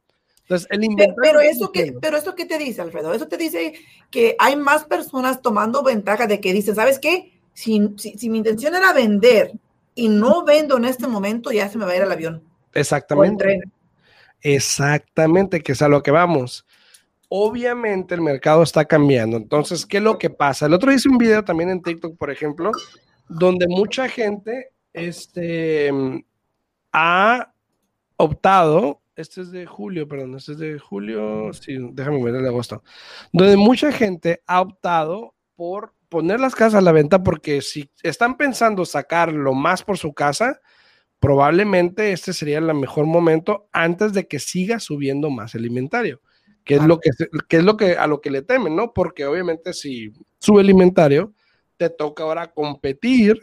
Entonces, 0.44 0.66
el 0.70 0.82
inventario. 0.82 1.16
Pero, 1.20 1.40
eso 1.40 1.70
que, 1.72 1.94
pero 2.00 2.16
eso 2.16 2.34
qué 2.34 2.46
te 2.46 2.56
dice, 2.56 2.80
Alfredo? 2.80 3.12
Eso 3.12 3.28
te 3.28 3.36
dice 3.36 3.74
que 4.10 4.34
hay 4.38 4.56
más 4.56 4.84
personas 4.84 5.42
tomando 5.42 5.82
ventaja 5.82 6.26
de 6.26 6.40
que 6.40 6.54
dicen, 6.54 6.74
¿sabes 6.74 6.98
qué? 6.98 7.38
Si, 7.52 7.86
si, 7.98 8.30
mi 8.30 8.38
intención 8.38 8.74
era 8.74 8.94
vender 8.94 9.52
y 9.94 10.08
no 10.08 10.42
vendo 10.46 10.78
en 10.78 10.86
este 10.86 11.06
momento, 11.06 11.52
ya 11.52 11.68
se 11.68 11.76
me 11.76 11.84
va 11.84 11.92
a 11.92 11.96
ir 11.96 12.02
al 12.04 12.12
avión. 12.12 12.42
Exactamente. 12.72 13.60
Exactamente, 14.40 15.60
que 15.60 15.72
es 15.72 15.82
a 15.82 15.88
lo 15.88 16.02
que 16.02 16.12
vamos 16.12 16.64
obviamente 17.34 18.14
el 18.14 18.20
mercado 18.20 18.62
está 18.62 18.84
cambiando. 18.84 19.38
Entonces, 19.38 19.86
¿qué 19.86 19.96
es 19.96 20.02
lo 20.02 20.18
que 20.18 20.28
pasa? 20.28 20.66
El 20.66 20.74
otro 20.74 20.92
hice 20.92 21.08
un 21.08 21.16
video 21.16 21.42
también 21.42 21.70
en 21.70 21.80
TikTok, 21.80 22.18
por 22.18 22.30
ejemplo, 22.30 22.72
donde 23.26 23.66
mucha 23.68 24.06
gente 24.06 24.74
este, 24.92 25.90
ha 26.92 27.54
optado, 28.16 29.00
este 29.16 29.40
es 29.40 29.50
de 29.50 29.64
julio, 29.64 30.06
perdón, 30.06 30.36
este 30.36 30.52
es 30.52 30.58
de 30.58 30.78
julio, 30.78 31.50
sí, 31.54 31.78
déjame 31.92 32.22
ver 32.22 32.34
el 32.34 32.46
agosto, 32.46 32.84
donde 33.32 33.56
mucha 33.56 33.90
gente 33.92 34.42
ha 34.46 34.60
optado 34.60 35.34
por 35.56 35.94
poner 36.10 36.38
las 36.38 36.54
casas 36.54 36.74
a 36.74 36.80
la 36.82 36.92
venta 36.92 37.22
porque 37.22 37.62
si 37.62 37.90
están 38.02 38.36
pensando 38.36 38.84
sacar 38.84 39.32
lo 39.32 39.54
más 39.54 39.82
por 39.82 39.96
su 39.96 40.12
casa, 40.12 40.60
probablemente 41.18 42.12
este 42.12 42.34
sería 42.34 42.58
el 42.58 42.74
mejor 42.74 43.06
momento 43.06 43.70
antes 43.72 44.12
de 44.12 44.28
que 44.28 44.38
siga 44.38 44.80
subiendo 44.80 45.30
más 45.30 45.54
el 45.54 45.64
inventario 45.64 46.20
que 46.64 46.76
es, 46.76 46.84
lo 46.84 46.98
que, 47.00 47.10
es 47.10 47.64
lo 47.64 47.76
que 47.76 47.96
a 47.96 48.06
lo 48.06 48.20
que 48.20 48.30
le 48.30 48.42
temen, 48.42 48.76
¿no? 48.76 48.92
Porque 48.92 49.26
obviamente 49.26 49.72
si 49.72 50.12
sube 50.38 50.62
el 50.62 50.70
inventario, 50.70 51.32
te 51.76 51.90
toca 51.90 52.22
ahora 52.22 52.52
competir 52.52 53.40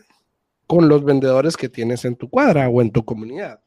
con 0.67 0.87
los 0.87 1.03
vendedores 1.03 1.57
que 1.57 1.69
tienes 1.69 2.05
en 2.05 2.15
tu 2.15 2.29
cuadra 2.29 2.69
o 2.69 2.81
en 2.81 2.91
tu 2.91 3.03
comunidad. 3.03 3.61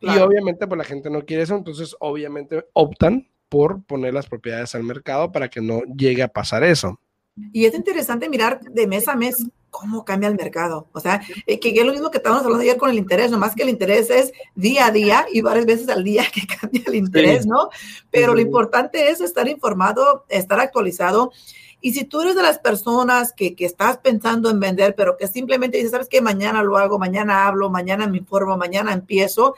Y 0.00 0.18
obviamente 0.18 0.66
pues 0.66 0.76
la 0.76 0.84
gente 0.84 1.08
no 1.08 1.24
quiere 1.24 1.44
eso, 1.44 1.56
entonces 1.56 1.96
obviamente 1.98 2.66
optan 2.74 3.26
por 3.48 3.82
poner 3.84 4.12
las 4.12 4.26
propiedades 4.26 4.74
al 4.74 4.82
mercado 4.82 5.32
para 5.32 5.48
que 5.48 5.60
no 5.60 5.82
llegue 5.96 6.22
a 6.22 6.28
pasar 6.28 6.62
eso. 6.62 7.00
Y 7.52 7.64
es 7.64 7.74
interesante 7.74 8.28
mirar 8.28 8.60
de 8.60 8.86
mes 8.86 9.08
a 9.08 9.16
mes 9.16 9.46
cómo 9.74 10.04
cambia 10.04 10.28
el 10.28 10.36
mercado. 10.36 10.86
O 10.92 11.00
sea, 11.00 11.20
eh, 11.46 11.58
que, 11.58 11.70
es 11.70 11.84
lo 11.84 11.90
mismo 11.90 12.12
que 12.12 12.18
estábamos 12.18 12.44
hablando 12.44 12.62
ayer 12.62 12.76
con 12.76 12.90
el 12.90 12.96
interés, 12.96 13.32
nomás 13.32 13.56
que 13.56 13.64
el 13.64 13.68
interés 13.68 14.08
es 14.08 14.32
día 14.54 14.86
a 14.86 14.92
día 14.92 15.26
y 15.32 15.40
varias 15.40 15.66
veces 15.66 15.88
al 15.88 16.04
día 16.04 16.22
que 16.32 16.46
cambia 16.46 16.82
el 16.86 16.94
interés, 16.94 17.44
¿no? 17.44 17.70
Pero 18.08 18.34
lo 18.34 18.40
importante 18.40 19.10
es 19.10 19.20
estar 19.20 19.48
informado, 19.48 20.26
estar 20.28 20.60
actualizado. 20.60 21.32
Y 21.80 21.92
si 21.92 22.04
tú 22.04 22.20
eres 22.20 22.36
de 22.36 22.42
las 22.42 22.60
personas 22.60 23.32
que, 23.32 23.56
que, 23.56 23.64
estás 23.64 23.98
pensando 23.98 24.48
en 24.48 24.60
vender, 24.60 24.94
pero 24.94 25.16
que 25.16 25.26
simplemente 25.26 25.76
dices, 25.76 25.90
sabes 25.90 26.08
que 26.08 26.20
mañana 26.20 26.62
lo 26.62 26.78
hago, 26.78 27.00
mañana 27.00 27.48
hablo, 27.48 27.68
mañana 27.68 28.06
me 28.06 28.18
informo, 28.18 28.56
mañana 28.56 28.92
empiezo, 28.92 29.54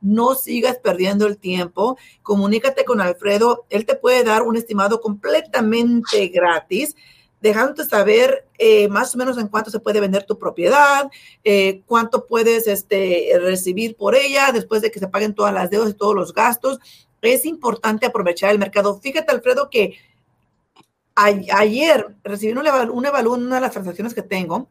no 0.00 0.34
sigas 0.34 0.78
perdiendo 0.78 1.28
el 1.28 1.38
tiempo. 1.38 1.96
Comunícate 2.24 2.84
con 2.84 3.00
Alfredo. 3.00 3.66
Él 3.70 3.86
te 3.86 3.94
puede 3.94 4.24
dar 4.24 4.42
un 4.42 4.56
estimado 4.56 5.00
completamente 5.00 6.26
gratis 6.26 6.96
dejándote 7.40 7.84
saber 7.84 8.46
eh, 8.58 8.88
más 8.88 9.14
o 9.14 9.18
menos 9.18 9.38
en 9.38 9.48
cuánto 9.48 9.70
se 9.70 9.80
puede 9.80 10.00
vender 10.00 10.24
tu 10.24 10.38
propiedad, 10.38 11.10
eh, 11.44 11.82
cuánto 11.86 12.26
puedes 12.26 12.66
este, 12.66 13.30
recibir 13.40 13.96
por 13.96 14.14
ella 14.14 14.52
después 14.52 14.82
de 14.82 14.90
que 14.90 14.98
se 14.98 15.08
paguen 15.08 15.34
todas 15.34 15.54
las 15.54 15.70
deudas 15.70 15.90
y 15.90 15.94
todos 15.94 16.14
los 16.14 16.34
gastos. 16.34 16.78
Es 17.22 17.44
importante 17.44 18.06
aprovechar 18.06 18.50
el 18.50 18.58
mercado. 18.58 18.98
Fíjate, 19.00 19.30
Alfredo, 19.32 19.70
que 19.70 19.98
ayer 21.14 22.14
recibí 22.24 22.52
un, 22.52 22.58
un 22.58 23.06
evalúo 23.06 23.36
en 23.36 23.46
una 23.46 23.56
de 23.56 23.60
las 23.60 23.72
transacciones 23.72 24.14
que 24.14 24.22
tengo. 24.22 24.68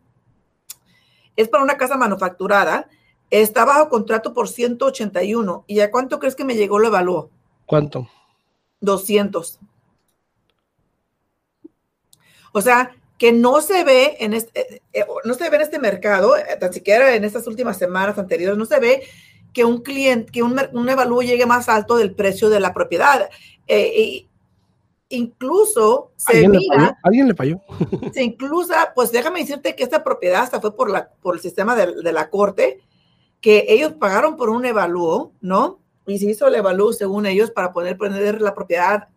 Es 1.35 1.47
para 1.47 1.63
una 1.63 1.77
casa 1.77 1.95
manufacturada. 1.97 2.89
Está 3.29 3.65
bajo 3.65 3.89
contrato 3.89 4.33
por 4.33 4.49
181. 4.49 5.63
¿Y 5.67 5.79
a 5.79 5.91
cuánto 5.91 6.19
crees 6.19 6.35
que 6.35 6.43
me 6.43 6.55
llegó 6.55 6.79
el 6.79 6.85
evalúo? 6.85 7.29
¿Cuánto? 7.65 8.07
200. 8.81 9.59
O 12.51 12.61
sea, 12.61 12.91
que 13.19 13.33
no 13.33 13.61
se 13.61 13.83
ve 13.83 14.15
en 14.21 14.33
este, 14.33 14.75
eh, 14.75 14.81
eh, 14.93 15.05
no 15.25 15.33
se 15.33 15.49
ve 15.49 15.57
en 15.57 15.61
este 15.61 15.77
mercado, 15.77 16.37
eh, 16.37 16.55
tan 16.57 16.71
siquiera 16.71 17.13
en 17.13 17.25
estas 17.25 17.45
últimas 17.47 17.77
semanas 17.77 18.17
anteriores, 18.17 18.57
no 18.57 18.65
se 18.65 18.79
ve 18.79 19.03
que 19.51 19.65
un 19.65 19.81
cliente, 19.81 20.31
que 20.31 20.41
un, 20.41 20.59
un 20.71 20.89
evalúo 20.89 21.21
llegue 21.21 21.45
más 21.45 21.67
alto 21.67 21.97
del 21.97 22.15
precio 22.15 22.49
de 22.49 22.61
la 22.61 22.73
propiedad. 22.73 23.29
incluso 25.09 26.11
se 26.15 26.47
mira. 26.47 26.97
¿Alguien 27.03 27.27
le 27.27 27.35
falló? 27.35 27.59
se 28.13 28.23
incluso, 28.23 28.73
pues 28.95 29.11
déjame 29.11 29.41
decirte 29.41 29.75
que 29.75 29.83
esta 29.83 30.01
propiedad 30.01 30.43
hasta 30.43 30.61
fue 30.61 30.73
por, 30.75 30.89
la, 30.89 31.09
por 31.21 31.35
el 31.35 31.41
sistema 31.41 31.75
de, 31.75 32.13
la 32.13 32.29
corte, 32.29 32.79
que 33.41 33.65
ellos 33.67 33.93
pagaron 33.99 34.37
por 34.37 34.49
un 34.49 34.63
evalúo, 34.63 35.33
¿no? 35.41 35.79
Y 36.07 36.19
se 36.19 36.27
hizo 36.27 36.47
el 36.47 36.55
evalúo 36.55 36.93
según 36.93 37.25
ellos 37.25 37.51
para 37.51 37.73
poder 37.73 37.97
poner 37.97 38.41
la 38.41 38.55
propiedad 38.55 39.09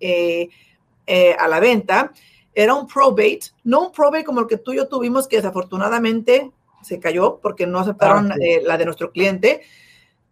a 1.39 1.49
la 1.49 1.61
venta 1.61 2.13
era 2.55 2.75
un 2.75 2.87
probate, 2.87 3.41
no 3.65 3.87
un 3.87 3.93
probate 3.93 4.25
como 4.25 4.41
el 4.41 4.47
que 4.47 4.59
tú 4.59 4.73
y 4.73 4.77
yo 4.77 4.89
tuvimos, 4.89 5.29
que 5.29 5.37
desafortunadamente 5.37 6.51
se 6.83 7.01
cayó 7.01 7.39
porque 7.41 7.67
no 7.67 7.79
aceptaron 7.79 8.33
ah, 8.33 8.37
eh, 8.41 8.61
la 8.65 8.77
de 8.77 8.85
nuestro 8.85 9.11
cliente, 9.11 9.63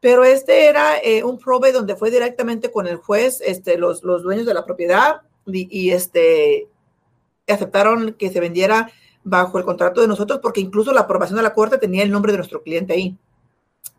pero 0.01 0.25
este 0.25 0.67
era 0.67 0.99
eh, 0.99 1.23
un 1.25 1.39
probate 1.39 1.73
donde 1.73 1.97
fue 1.97 2.11
directamente 2.11 2.71
con 2.71 2.87
el 2.87 2.97
juez, 2.97 3.41
este, 3.45 3.79
los, 3.79 4.03
los 4.03 4.23
dueños 4.23 4.47
de 4.47 4.55
la 4.55 4.65
propiedad 4.65 5.23
y, 5.47 5.91
este, 5.91 6.69
aceptaron 7.49 8.15
que 8.15 8.31
se 8.31 8.41
vendiera 8.41 8.91
bajo 9.23 9.59
el 9.59 9.65
contrato 9.65 10.01
de 10.01 10.09
nosotros 10.09 10.41
porque 10.43 10.61
incluso 10.61 10.93
la 10.93 11.03
aprobación 11.03 11.37
de 11.37 11.43
la 11.43 11.55
corte 11.55 11.79
tenía 11.79 12.03
el 12.03 12.11
nombre 12.11 12.33
de 12.33 12.39
nuestro 12.39 12.63
cliente 12.63 12.95
ahí. 12.95 13.17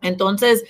Entonces, 0.02 0.64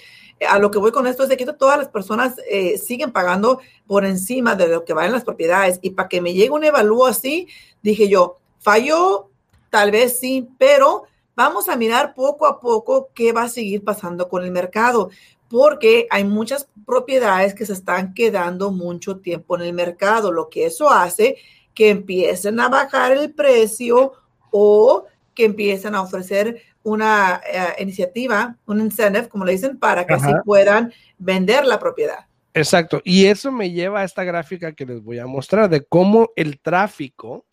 a 0.49 0.59
lo 0.59 0.71
que 0.71 0.79
voy 0.79 0.91
con 0.91 1.07
esto 1.07 1.23
es 1.23 1.29
de 1.29 1.37
que 1.37 1.45
todas 1.45 1.77
las 1.77 1.89
personas 1.89 2.35
eh, 2.49 2.77
siguen 2.77 3.11
pagando 3.11 3.59
por 3.87 4.05
encima 4.05 4.55
de 4.55 4.67
lo 4.67 4.85
que 4.85 4.93
valen 4.93 5.11
las 5.11 5.23
propiedades. 5.23 5.79
Y 5.81 5.91
para 5.91 6.09
que 6.09 6.21
me 6.21 6.33
llegue 6.33 6.49
un 6.49 6.63
evalúo 6.63 7.05
así, 7.05 7.47
dije 7.81 8.07
yo, 8.07 8.37
falló, 8.59 9.29
tal 9.69 9.91
vez 9.91 10.19
sí, 10.19 10.47
pero 10.57 11.03
vamos 11.35 11.69
a 11.69 11.75
mirar 11.75 12.13
poco 12.13 12.45
a 12.45 12.59
poco 12.59 13.09
qué 13.13 13.31
va 13.33 13.43
a 13.43 13.49
seguir 13.49 13.83
pasando 13.83 14.29
con 14.29 14.43
el 14.43 14.51
mercado, 14.51 15.09
porque 15.49 16.07
hay 16.09 16.23
muchas 16.23 16.67
propiedades 16.85 17.53
que 17.53 17.65
se 17.65 17.73
están 17.73 18.13
quedando 18.13 18.71
mucho 18.71 19.17
tiempo 19.17 19.55
en 19.55 19.63
el 19.63 19.73
mercado, 19.73 20.31
lo 20.31 20.49
que 20.49 20.65
eso 20.65 20.89
hace 20.89 21.37
que 21.73 21.89
empiecen 21.89 22.59
a 22.59 22.69
bajar 22.69 23.13
el 23.13 23.33
precio 23.33 24.13
o 24.51 25.05
que 25.33 25.45
empiecen 25.45 25.95
a 25.95 26.01
ofrecer 26.01 26.61
una 26.83 27.41
eh, 27.51 27.81
iniciativa, 27.81 28.57
un 28.65 28.81
incentive, 28.81 29.29
como 29.29 29.45
le 29.45 29.53
dicen, 29.53 29.77
para 29.77 30.05
que 30.05 30.13
así 30.13 30.31
puedan 30.45 30.91
vender 31.17 31.65
la 31.65 31.79
propiedad. 31.79 32.25
Exacto. 32.53 33.01
Y 33.03 33.25
eso 33.25 33.51
me 33.51 33.71
lleva 33.71 34.01
a 34.01 34.03
esta 34.03 34.23
gráfica 34.23 34.73
que 34.73 34.85
les 34.85 35.01
voy 35.03 35.19
a 35.19 35.27
mostrar 35.27 35.69
de 35.69 35.83
cómo 35.83 36.29
el 36.35 36.59
tráfico 36.59 37.45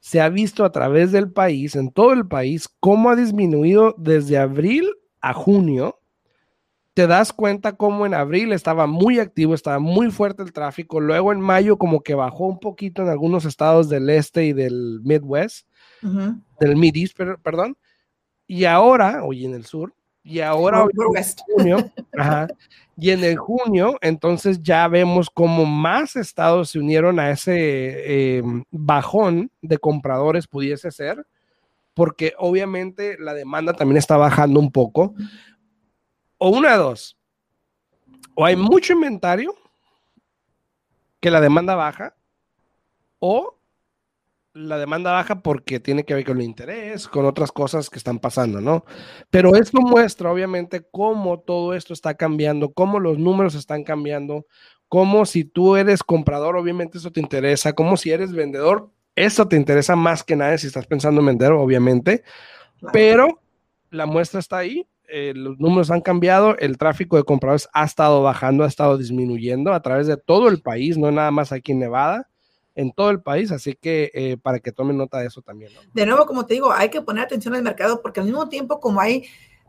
se 0.00 0.20
ha 0.20 0.28
visto 0.28 0.64
a 0.64 0.72
través 0.72 1.12
del 1.12 1.30
país, 1.30 1.76
en 1.76 1.90
todo 1.90 2.12
el 2.12 2.26
país, 2.26 2.68
cómo 2.80 3.10
ha 3.10 3.16
disminuido 3.16 3.94
desde 3.98 4.38
abril 4.38 4.88
a 5.20 5.34
junio. 5.34 6.00
Te 6.94 7.06
das 7.06 7.32
cuenta 7.32 7.76
cómo 7.76 8.06
en 8.06 8.14
abril 8.14 8.52
estaba 8.52 8.86
muy 8.86 9.18
activo, 9.18 9.54
estaba 9.54 9.78
muy 9.78 10.10
fuerte 10.10 10.42
el 10.42 10.52
tráfico. 10.52 11.00
Luego 11.00 11.30
en 11.32 11.40
mayo 11.40 11.76
como 11.76 12.02
que 12.02 12.14
bajó 12.14 12.46
un 12.46 12.58
poquito 12.58 13.02
en 13.02 13.08
algunos 13.08 13.44
estados 13.44 13.88
del 13.88 14.08
este 14.10 14.46
y 14.46 14.52
del 14.52 15.00
Midwest, 15.04 15.68
del 16.58 16.76
Mid 16.76 16.94
perdón. 17.42 17.76
Y 18.48 18.64
ahora, 18.64 19.22
hoy 19.24 19.44
en 19.44 19.54
el 19.54 19.66
sur, 19.66 19.94
y 20.24 20.40
ahora 20.40 20.86
junio, 21.54 21.92
y 22.96 23.10
en 23.10 23.22
el 23.22 23.36
junio, 23.36 23.98
entonces 24.00 24.62
ya 24.62 24.88
vemos 24.88 25.28
cómo 25.28 25.66
más 25.66 26.16
estados 26.16 26.70
se 26.70 26.78
unieron 26.78 27.20
a 27.20 27.30
ese 27.30 27.54
eh, 27.56 28.42
bajón 28.70 29.50
de 29.60 29.76
compradores 29.76 30.46
pudiese 30.46 30.90
ser, 30.90 31.26
porque 31.92 32.32
obviamente 32.38 33.18
la 33.18 33.34
demanda 33.34 33.74
también 33.74 33.98
está 33.98 34.16
bajando 34.16 34.58
un 34.60 34.72
poco. 34.72 35.14
O 36.38 36.48
una 36.48 36.72
de 36.72 36.78
dos, 36.78 37.18
o 38.34 38.46
hay 38.46 38.56
mucho 38.56 38.94
inventario 38.94 39.54
que 41.20 41.30
la 41.30 41.42
demanda 41.42 41.74
baja, 41.74 42.14
o 43.18 43.57
la 44.54 44.78
demanda 44.78 45.12
baja 45.12 45.40
porque 45.42 45.80
tiene 45.80 46.04
que 46.04 46.14
ver 46.14 46.24
con 46.24 46.38
el 46.38 46.44
interés, 46.44 47.06
con 47.06 47.24
otras 47.26 47.52
cosas 47.52 47.90
que 47.90 47.98
están 47.98 48.18
pasando, 48.18 48.60
¿no? 48.60 48.84
Pero 49.30 49.54
esto 49.54 49.80
muestra 49.80 50.32
obviamente 50.32 50.86
cómo 50.90 51.40
todo 51.40 51.74
esto 51.74 51.92
está 51.92 52.14
cambiando, 52.14 52.72
cómo 52.72 52.98
los 52.98 53.18
números 53.18 53.54
están 53.54 53.84
cambiando, 53.84 54.46
cómo 54.88 55.26
si 55.26 55.44
tú 55.44 55.76
eres 55.76 56.02
comprador, 56.02 56.56
obviamente 56.56 56.98
eso 56.98 57.12
te 57.12 57.20
interesa, 57.20 57.72
como 57.72 57.96
si 57.96 58.10
eres 58.10 58.32
vendedor, 58.32 58.90
eso 59.14 59.46
te 59.48 59.56
interesa 59.56 59.96
más 59.96 60.24
que 60.24 60.36
nada 60.36 60.56
si 60.58 60.66
estás 60.66 60.86
pensando 60.86 61.20
en 61.20 61.26
vender, 61.26 61.52
obviamente, 61.52 62.24
pero 62.92 63.40
la 63.90 64.06
muestra 64.06 64.40
está 64.40 64.58
ahí, 64.58 64.86
eh, 65.08 65.32
los 65.34 65.58
números 65.58 65.90
han 65.90 66.00
cambiado, 66.00 66.56
el 66.58 66.78
tráfico 66.78 67.16
de 67.16 67.24
compradores 67.24 67.68
ha 67.72 67.84
estado 67.84 68.22
bajando, 68.22 68.64
ha 68.64 68.68
estado 68.68 68.98
disminuyendo 68.98 69.72
a 69.72 69.82
través 69.82 70.06
de 70.06 70.16
todo 70.16 70.48
el 70.48 70.62
país, 70.62 70.98
no 70.98 71.10
nada 71.10 71.30
más 71.30 71.52
aquí 71.52 71.72
en 71.72 71.80
Nevada 71.80 72.28
en 72.78 72.92
todo 72.92 73.10
el 73.10 73.20
país, 73.20 73.50
así 73.50 73.74
que 73.74 74.12
eh, 74.14 74.36
para 74.40 74.60
que 74.60 74.70
tomen 74.70 74.96
nota 74.96 75.18
de 75.18 75.26
eso 75.26 75.42
también. 75.42 75.72
De 75.92 76.06
nuevo, 76.06 76.26
como 76.26 76.46
te 76.46 76.54
digo, 76.54 76.70
hay 76.70 76.90
que 76.90 77.02
poner 77.02 77.24
atención 77.24 77.54
al 77.56 77.62
mercado 77.64 78.00
porque 78.00 78.20
al 78.20 78.26
mismo 78.26 78.48
tiempo 78.48 78.78
como 78.78 79.00
hay, 79.00 79.24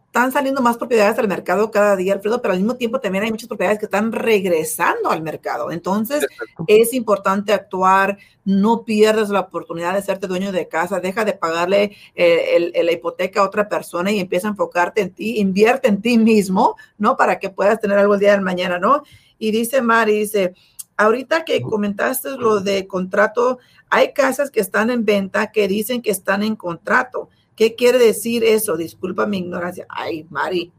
están 0.06 0.32
saliendo 0.32 0.62
más 0.62 0.78
propiedades 0.78 1.18
al 1.18 1.28
mercado 1.28 1.72
cada 1.72 1.96
día, 1.96 2.14
Alfredo, 2.14 2.40
pero 2.40 2.54
al 2.54 2.60
mismo 2.60 2.76
tiempo 2.76 3.00
también 3.00 3.24
hay 3.24 3.32
muchas 3.32 3.48
propiedades 3.48 3.80
que 3.80 3.86
están 3.86 4.12
regresando 4.12 5.10
al 5.10 5.24
mercado. 5.24 5.72
Entonces, 5.72 6.24
es 6.68 6.94
importante 6.94 7.52
actuar, 7.52 8.20
no 8.46 8.84
pierdas 8.86 9.30
la 9.30 9.40
oportunidad 9.40 9.96
de 9.96 10.04
serte 10.04 10.28
dueño 10.28 10.52
de 10.52 10.68
casa, 10.68 11.00
deja 11.00 11.26
de 11.26 11.34
pagarle 11.34 11.96
eh, 12.14 12.72
la 12.84 12.92
hipoteca 12.92 13.42
a 13.42 13.46
otra 13.46 13.68
persona 13.68 14.12
y 14.12 14.20
empieza 14.20 14.50
a 14.50 14.52
enfocarte 14.52 15.02
en 15.02 15.10
ti, 15.16 15.40
invierte 15.40 15.88
en 15.88 16.00
ti 16.00 16.20
mismo, 16.20 16.76
¿no? 17.00 17.18
Para 17.18 17.40
que 17.40 17.50
puedas 17.50 17.80
tener 17.80 17.98
algo 17.98 18.14
el 18.14 18.20
día 18.20 18.34
de 18.34 18.42
mañana, 18.42 18.78
¿no? 18.78 19.02
Y 19.40 19.50
dice 19.50 19.82
Mari, 19.82 20.20
dice, 20.20 20.54
Ahorita 21.00 21.46
que 21.46 21.62
comentaste 21.62 22.32
lo 22.32 22.60
de 22.60 22.86
contrato, 22.86 23.60
hay 23.90 24.12
casas 24.12 24.52
que 24.52 24.60
están 24.60 24.90
en 24.90 25.06
venta 25.06 25.50
que 25.50 25.66
dicen 25.70 26.02
que 26.02 26.12
están 26.12 26.44
en 26.44 26.58
contrato. 26.58 27.30
¿Qué 27.56 27.74
quiere 27.74 27.98
decir 27.98 28.44
eso? 28.44 28.76
Disculpa 28.76 29.26
mi 29.26 29.38
ignorancia. 29.38 29.86
Ay, 29.88 30.26
Mari. 30.30 30.74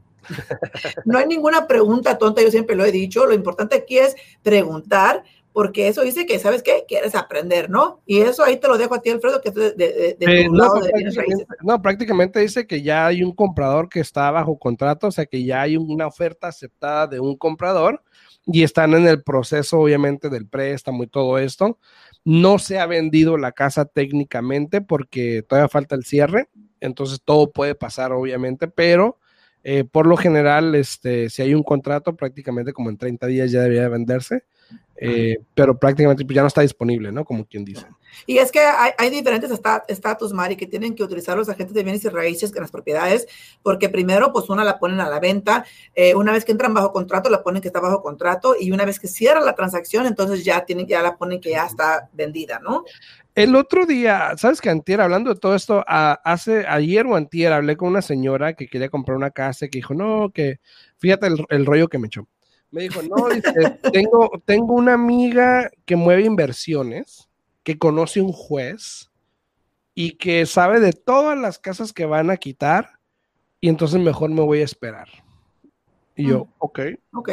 No 1.07 1.17
hay 1.17 1.27
ninguna 1.27 1.67
pregunta 1.67 2.19
tonta, 2.19 2.43
yo 2.43 2.51
siempre 2.51 2.77
lo 2.77 2.85
he 2.85 2.93
dicho. 2.93 3.25
Lo 3.25 3.33
importante 3.33 3.77
aquí 3.77 3.97
es 3.97 4.15
preguntar, 4.43 5.25
porque 5.55 5.89
eso 5.89 6.03
dice 6.03 6.27
que, 6.27 6.39
¿sabes 6.39 6.63
qué? 6.63 6.85
Quieres 6.87 7.15
aprender, 7.15 7.71
¿no? 7.71 8.01
Y 8.05 8.21
eso 8.21 8.45
ahí 8.45 8.59
te 8.59 8.69
lo 8.69 8.77
dejo 8.77 8.97
a 8.97 9.01
ti, 9.01 9.09
Alfredo, 9.09 9.41
que 9.41 9.49
es 9.49 9.55
de, 9.55 9.73
de, 9.73 10.17
eh, 10.21 10.49
no, 10.51 10.69
No, 11.63 11.81
prácticamente 11.81 12.41
dice 12.41 12.67
que 12.67 12.83
ya 12.83 13.07
hay 13.07 13.23
un 13.23 13.33
comprador 13.33 13.89
que 13.89 14.01
está 14.01 14.31
bajo 14.31 14.59
contrato, 14.59 15.07
o 15.07 15.13
sea 15.13 15.25
que 15.25 15.43
ya 15.43 15.63
hay 15.63 15.79
una 15.79 16.07
oferta 16.07 16.49
aceptada 16.49 17.07
de 17.07 17.21
un 17.21 17.37
comprador 17.37 18.03
y 18.53 18.63
están 18.63 18.95
en 18.95 19.07
el 19.07 19.23
proceso, 19.23 19.79
obviamente, 19.79 20.29
del 20.29 20.47
préstamo 20.47 21.05
y 21.05 21.07
todo 21.07 21.39
esto. 21.39 21.79
No 22.25 22.59
se 22.59 22.79
ha 22.79 22.87
vendido 22.87 23.37
la 23.39 23.53
casa 23.53 23.85
técnicamente 23.85 24.81
porque 24.81 25.43
todavía 25.43 25.69
falta 25.69 25.95
el 25.95 26.05
cierre, 26.05 26.49
entonces 26.81 27.21
todo 27.25 27.51
puede 27.53 27.75
pasar, 27.75 28.13
obviamente, 28.13 28.69
pero 28.69 29.19
eh, 29.63 29.85
por 29.85 30.07
lo 30.07 30.17
general, 30.17 30.75
este, 30.75 31.29
si 31.31 31.43
hay 31.43 31.55
un 31.55 31.63
contrato, 31.63 32.17
prácticamente 32.17 32.73
como 32.73 32.91
en 32.91 32.97
30 32.97 33.27
días 33.27 33.51
ya 33.51 33.61
debería 33.61 33.89
venderse. 33.89 34.45
Eh, 35.03 35.39
pero 35.55 35.79
prácticamente 35.79 36.27
pues, 36.27 36.35
ya 36.35 36.43
no 36.43 36.49
está 36.49 36.61
disponible, 36.61 37.11
¿no? 37.11 37.25
Como 37.25 37.47
quien 37.47 37.65
dice. 37.65 37.87
Y 38.27 38.37
es 38.37 38.53
que 38.53 38.61
hay, 38.61 39.09
diferentes 39.09 39.51
estatus, 39.89 40.33
Mari, 40.35 40.57
que 40.57 40.67
tienen 40.67 40.95
que 40.95 41.03
utilizar 41.03 41.39
los 41.39 41.49
agentes 41.49 41.75
de 41.75 41.83
bienes 41.83 42.05
y 42.05 42.09
raíces 42.11 42.53
en 42.55 42.61
las 42.61 42.71
propiedades, 42.71 43.27
porque 43.63 43.89
primero, 43.89 44.31
pues 44.31 44.51
una 44.51 44.63
la 44.63 44.79
ponen 44.79 45.01
a 45.01 45.09
la 45.09 45.19
venta, 45.19 45.65
eh, 45.95 46.15
una 46.15 46.33
vez 46.33 46.45
que 46.45 46.53
entran 46.53 46.75
bajo 46.75 46.93
contrato, 46.93 47.31
la 47.31 47.43
ponen 47.43 47.63
que 47.63 47.69
está 47.69 47.81
bajo 47.81 48.03
contrato, 48.03 48.55
y 48.61 48.73
una 48.73 48.85
vez 48.85 49.01
que 49.01 49.09
cierra 49.09 49.41
la 49.41 49.55
transacción, 49.55 50.05
entonces 50.05 50.45
ya 50.45 50.67
tienen, 50.67 50.87
ya 50.87 51.01
la 51.01 51.17
ponen 51.17 51.41
que 51.41 51.51
ya 51.51 51.65
está 51.65 52.11
vendida, 52.13 52.59
¿no? 52.59 52.85
El 53.35 53.57
otro 53.57 53.87
día, 53.87 54.33
¿sabes 54.37 54.61
que 54.61 54.69
Antier, 54.69 55.01
hablando 55.01 55.33
de 55.33 55.41
todo 55.41 55.55
esto, 55.55 55.83
hace 55.87 56.67
ayer 56.67 57.07
o 57.07 57.17
Antier 57.17 57.53
hablé 57.53 57.77
con 57.77 57.89
una 57.89 58.03
señora 58.03 58.53
que 58.53 58.67
quería 58.67 58.91
comprar 58.91 59.17
una 59.17 59.31
casa 59.31 59.65
y 59.65 59.71
que 59.71 59.79
dijo, 59.79 59.95
no, 59.95 60.31
que 60.31 60.59
fíjate 60.99 61.29
el, 61.29 61.47
el 61.49 61.65
rollo 61.65 61.89
que 61.89 61.99
me 61.99 62.09
echó. 62.09 62.27
Me 62.71 62.83
dijo, 62.83 63.03
no, 63.03 63.27
tengo, 63.93 64.31
tengo 64.45 64.75
una 64.75 64.95
amiga 64.95 65.71
que 65.85 65.97
mueve 65.97 66.25
inversiones, 66.25 67.29
que 67.63 67.79
conoce 67.79 68.21
un 68.21 68.33
juez 68.33 69.11
y 69.95 70.13
que 70.13 70.47
sabe 70.47 70.81
de 70.81 70.93
todas 70.93 71.37
las 71.39 71.59
casas 71.59 71.93
que 71.93 72.07
van 72.07 72.31
a 72.31 72.37
quitar 72.37 73.01
y 73.61 73.69
entonces 73.69 74.01
mejor 74.01 74.31
me 74.31 74.43
voy 74.43 74.61
a 74.61 74.65
esperar. 74.65 75.09
Y 76.17 76.29
yo, 76.29 76.45
mm. 76.45 76.49
ok. 76.59 76.81
Ok. 77.13 77.31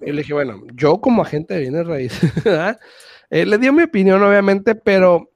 Y 0.00 0.12
le 0.12 0.18
dije, 0.18 0.34
bueno, 0.34 0.62
yo 0.74 1.00
como 1.00 1.22
agente 1.22 1.54
de 1.54 1.60
bienes 1.60 1.86
raíces, 1.86 2.30
eh, 3.30 3.46
le 3.46 3.58
di 3.58 3.70
mi 3.70 3.82
opinión 3.82 4.22
obviamente, 4.22 4.74
pero 4.74 5.30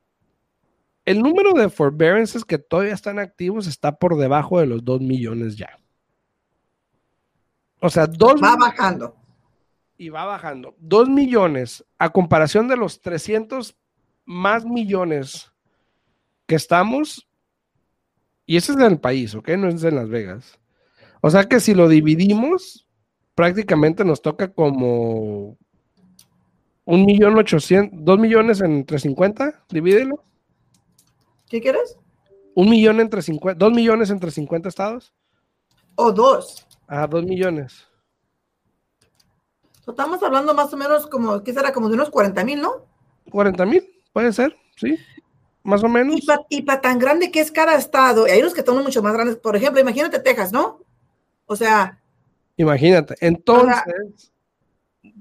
el 1.05 1.23
número 1.23 1.55
de 1.55 1.71
forbearances 1.71 2.45
que 2.45 2.59
todavía 2.59 2.93
están 2.93 3.19
activos 3.19 3.67
está 3.67 3.99
por 3.99 4.17
debajo 4.19 4.61
de 4.61 4.67
los 4.67 4.85
2 4.85 5.01
millones 5.01 5.57
ya. 5.57 5.79
O 7.81 7.91
sea, 7.91 8.07
dos. 8.07 8.41
Va 8.43 8.57
bajando. 8.57 9.15
Y 9.97 10.09
va 10.11 10.25
bajando. 10.25 10.75
Dos 10.79 11.09
millones 11.09 11.85
a 11.99 12.11
comparación 12.11 12.69
de 12.69 12.77
los 12.77 13.01
300 13.01 13.77
más 14.25 14.65
millones 14.65 15.53
que 16.47 16.55
estamos. 16.55 17.29
Y 18.47 18.57
ese 18.57 18.73
es 18.73 18.79
en 18.79 18.85
el 18.85 19.01
país, 19.01 19.35
¿ok? 19.35 19.49
No 19.51 19.69
es 19.69 19.83
en 19.83 19.97
Las 19.97 20.09
Vegas. 20.09 20.59
O 21.21 21.31
sea 21.31 21.45
que 21.45 21.61
si 21.61 21.75
lo 21.75 21.89
dividimos, 21.89 22.87
prácticamente 23.35 24.05
nos 24.05 24.23
toca 24.23 24.53
como 24.53 25.59
un 26.85 27.05
millón 27.05 27.37
ochocientos, 27.37 27.99
dos 28.03 28.19
millones 28.19 28.61
entre 28.61 28.99
50, 28.99 29.65
divídelo. 29.69 30.25
¿Qué 31.49 31.61
quieres? 31.61 31.99
Un 32.55 32.71
millón 32.71 33.01
entre 33.01 33.21
50, 33.21 33.59
dos 33.59 33.73
millones 33.73 34.11
entre 34.11 34.31
50 34.31 34.69
estados. 34.69 35.13
O 35.97 36.13
dos. 36.13 36.68
Ah, 36.89 37.07
dos 37.07 37.23
millones. 37.23 37.87
Estamos 39.87 40.23
hablando 40.23 40.55
más 40.55 40.73
o 40.73 40.77
menos 40.77 41.07
como, 41.07 41.43
¿qué 41.43 41.53
será? 41.53 41.73
Como 41.73 41.89
de 41.89 41.95
unos 41.95 42.09
40 42.09 42.45
mil, 42.45 42.63
¿no? 42.63 42.87
40 43.31 43.67
mil, 43.67 43.87
puede 44.13 44.33
ser, 44.33 44.57
sí, 44.77 44.99
más 45.63 45.85
o 45.85 45.89
menos. 45.89 46.21
Y 46.49 46.63
para 46.63 46.81
tan 46.81 46.99
grande 46.99 47.31
que 47.31 47.41
es 47.41 47.53
cada 47.53 47.75
estado, 47.75 48.27
y 48.27 48.31
hay 48.31 48.41
unos 48.41 48.55
que 48.55 48.63
son 48.63 48.83
mucho 48.83 49.03
más 49.03 49.13
grandes, 49.13 49.37
por 49.37 49.55
ejemplo, 49.55 49.81
imagínate 49.81 50.19
Texas, 50.19 50.51
¿no? 50.51 50.81
O 51.47 51.57
sea. 51.57 52.01
Imagínate, 52.57 53.17
entonces. 53.21 54.33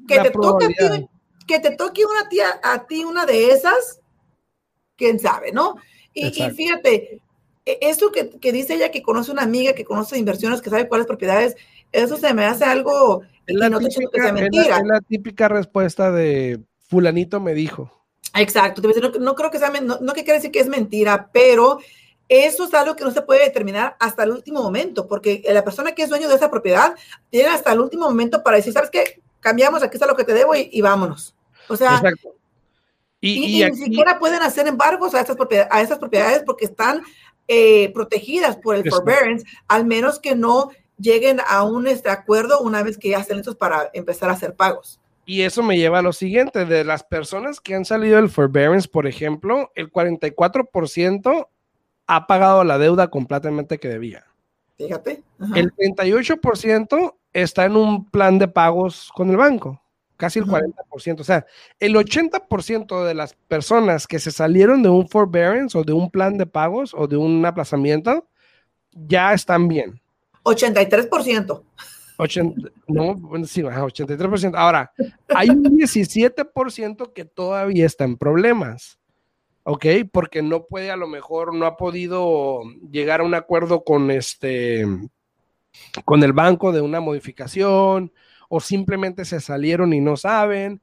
que, 0.08 0.19
te 0.19 0.32
toque 0.32 1.08
que 1.45 1.60
te 1.60 1.75
toque 1.75 2.06
una 2.06 2.30
tía, 2.30 2.60
a 2.63 2.86
ti 2.88 3.03
una 3.03 3.25
de 3.25 3.51
esas, 3.51 4.01
quién 4.95 5.19
sabe, 5.19 5.51
¿no? 5.51 5.75
Y, 6.13 6.27
y 6.27 6.51
fíjate, 6.51 7.21
e, 7.67 7.80
eso 7.82 8.12
que, 8.12 8.30
que, 8.30 8.51
dice 8.51 8.75
ella 8.75 8.91
que 8.91 9.01
conoce 9.01 9.32
una 9.32 9.43
amiga 9.43 9.73
que 9.73 9.86
conoce 9.86 10.17
inversiones, 10.17 10.62
que 10.62 10.69
sabe 10.69 10.88
cuáles 10.88 11.08
propiedades, 11.08 11.56
eso 11.91 12.17
se 12.17 12.34
me 12.34 12.45
hace 12.45 12.65
algo 12.65 13.23
es 13.47 13.56
la, 13.56 13.69
típica, 13.80 14.30
es 14.30 14.86
la, 14.86 15.01
típica 15.01 15.47
respuesta 15.47 16.12
de 16.12 16.60
fulanito 16.80 17.39
me 17.39 17.53
dijo. 17.53 17.91
Exacto, 18.36 18.82
no, 18.82 19.10
no 19.19 19.36
creo 19.36 19.49
que 19.49 19.58
sea, 19.58 19.69
no, 19.69 19.99
no 20.01 20.13
que 20.13 20.23
quiere 20.23 20.39
decir 20.39 20.51
que 20.51 20.60
es 20.60 20.67
mentira, 20.67 21.30
pero 21.32 21.80
eso 22.27 22.65
es 22.65 22.73
algo 22.73 22.95
que 22.95 23.06
no 23.06 23.12
se 23.12 23.21
puede 23.21 23.45
determinar 23.45 23.95
hasta 23.99 24.23
el 24.23 24.32
último 24.32 24.62
momento, 24.62 25.08
porque 25.08 25.41
la 25.47 25.63
persona 25.63 25.93
que 25.93 26.03
es 26.03 26.10
dueño 26.10 26.27
de 26.27 26.36
esa 26.36 26.51
propiedad 26.51 26.93
tiene 27.30 27.49
hasta 27.49 27.71
el 27.71 27.80
último 27.80 28.06
momento 28.06 28.43
para 28.43 28.58
decir, 28.58 28.73
¿sabes 28.73 28.89
qué? 28.89 29.21
Cambiamos, 29.39 29.82
aquí 29.82 29.95
está 29.95 30.06
lo 30.06 30.15
que 30.15 30.25
te 30.25 30.34
debo 30.34 30.53
y, 30.53 30.82
vámonos. 30.82 31.36
O 31.69 31.77
sea, 31.77 31.95
Exacto. 31.95 32.36
Y, 33.19 33.63
ni 33.63 33.75
siquiera 33.75 34.19
pueden 34.19 34.41
hacer 34.43 34.67
embargos 34.67 35.15
a 35.15 35.21
estas 35.21 35.36
propiedades, 35.36 35.71
a 35.71 35.82
esas 35.82 35.97
propiedades 35.97 36.43
porque 36.45 36.65
están 36.65 37.01
eh, 37.48 37.92
protegidas 37.94 38.58
por 38.58 38.76
el 38.76 38.90
forbearance, 38.90 39.46
al 39.68 39.86
menos 39.86 40.20
que 40.20 40.36
no 40.36 40.70
lleguen 40.98 41.40
a 41.48 41.64
un 41.64 41.88
este 41.88 42.10
acuerdo 42.10 42.60
una 42.60 42.84
vez 42.84 42.98
que 42.98 43.10
ya 43.10 43.20
estén 43.20 43.38
listos 43.38 43.56
para 43.56 43.90
empezar 43.94 44.30
a 44.30 44.34
hacer 44.34 44.56
pagos. 44.56 45.00
Y 45.26 45.42
eso 45.42 45.62
me 45.62 45.78
lleva 45.78 46.00
a 46.00 46.02
lo 46.02 46.14
siguiente, 46.14 46.66
de 46.66 46.86
las 46.86 47.04
personas 47.04 47.60
que 47.60 47.76
han 47.76 47.84
salido 47.84 48.16
del 48.16 48.30
forbearance, 48.30 48.88
por 48.88 49.08
ejemplo, 49.08 49.72
el 49.76 49.92
44% 49.92 51.48
ha 52.08 52.28
pagado 52.28 52.64
la 52.64 52.78
deuda 52.78 53.10
completamente 53.10 53.78
que 53.78 53.90
debía. 53.90 54.26
Fíjate. 54.78 55.24
El 55.54 55.74
38% 55.76 57.16
está 57.34 57.66
en 57.66 57.76
un 57.76 58.10
plan 58.10 58.40
de 58.40 58.48
pagos 58.48 59.12
con 59.14 59.30
el 59.30 59.38
banco, 59.38 59.82
casi 60.17 60.39
el 60.39 60.45
40%. 60.45 61.19
O 61.19 61.23
sea, 61.23 61.45
el 61.80 61.95
80% 61.95 63.06
de 63.06 63.13
las 63.13 63.34
personas 63.47 64.08
que 64.08 64.19
se 64.19 64.32
salieron 64.32 64.84
de 64.84 64.89
un 64.89 65.08
forbearance 65.08 65.77
o 65.77 65.84
de 65.84 65.93
un 65.93 66.10
plan 66.12 66.38
de 66.38 66.45
pagos 66.45 66.93
o 66.93 67.08
de 67.08 67.17
un 67.17 67.45
aplazamiento 67.45 68.27
ya 68.91 69.34
están 69.34 69.67
bien. 69.67 70.01
83%. 70.43 71.63
80, 72.19 72.71
no, 72.88 73.15
sí, 73.45 73.62
83%. 73.62 74.53
Ahora, 74.56 74.91
hay 75.30 75.49
un 75.49 75.63
17% 75.63 77.13
que 77.13 77.25
todavía 77.25 77.86
está 77.86 78.06
en 78.06 78.17
problemas. 78.17 78.97
¿ok? 79.69 79.86
Porque 80.12 80.41
no 80.41 80.65
puede, 80.65 80.91
a 80.91 80.95
lo 80.95 81.08
mejor, 81.08 81.53
no 81.53 81.65
ha 81.65 81.75
podido 81.75 82.62
llegar 82.89 83.19
a 83.19 83.25
un 83.25 83.36
acuerdo 83.36 83.84
con 83.84 84.10
este, 84.12 84.86
con 86.06 86.23
el 86.23 86.32
banco 86.32 86.71
de 86.71 86.80
una 86.80 87.01
modificación, 87.01 88.13
o 88.50 88.60
simplemente 88.60 89.24
se 89.26 89.42
salieron 89.42 89.94
y 89.94 90.02
no 90.02 90.18
saben. 90.18 90.82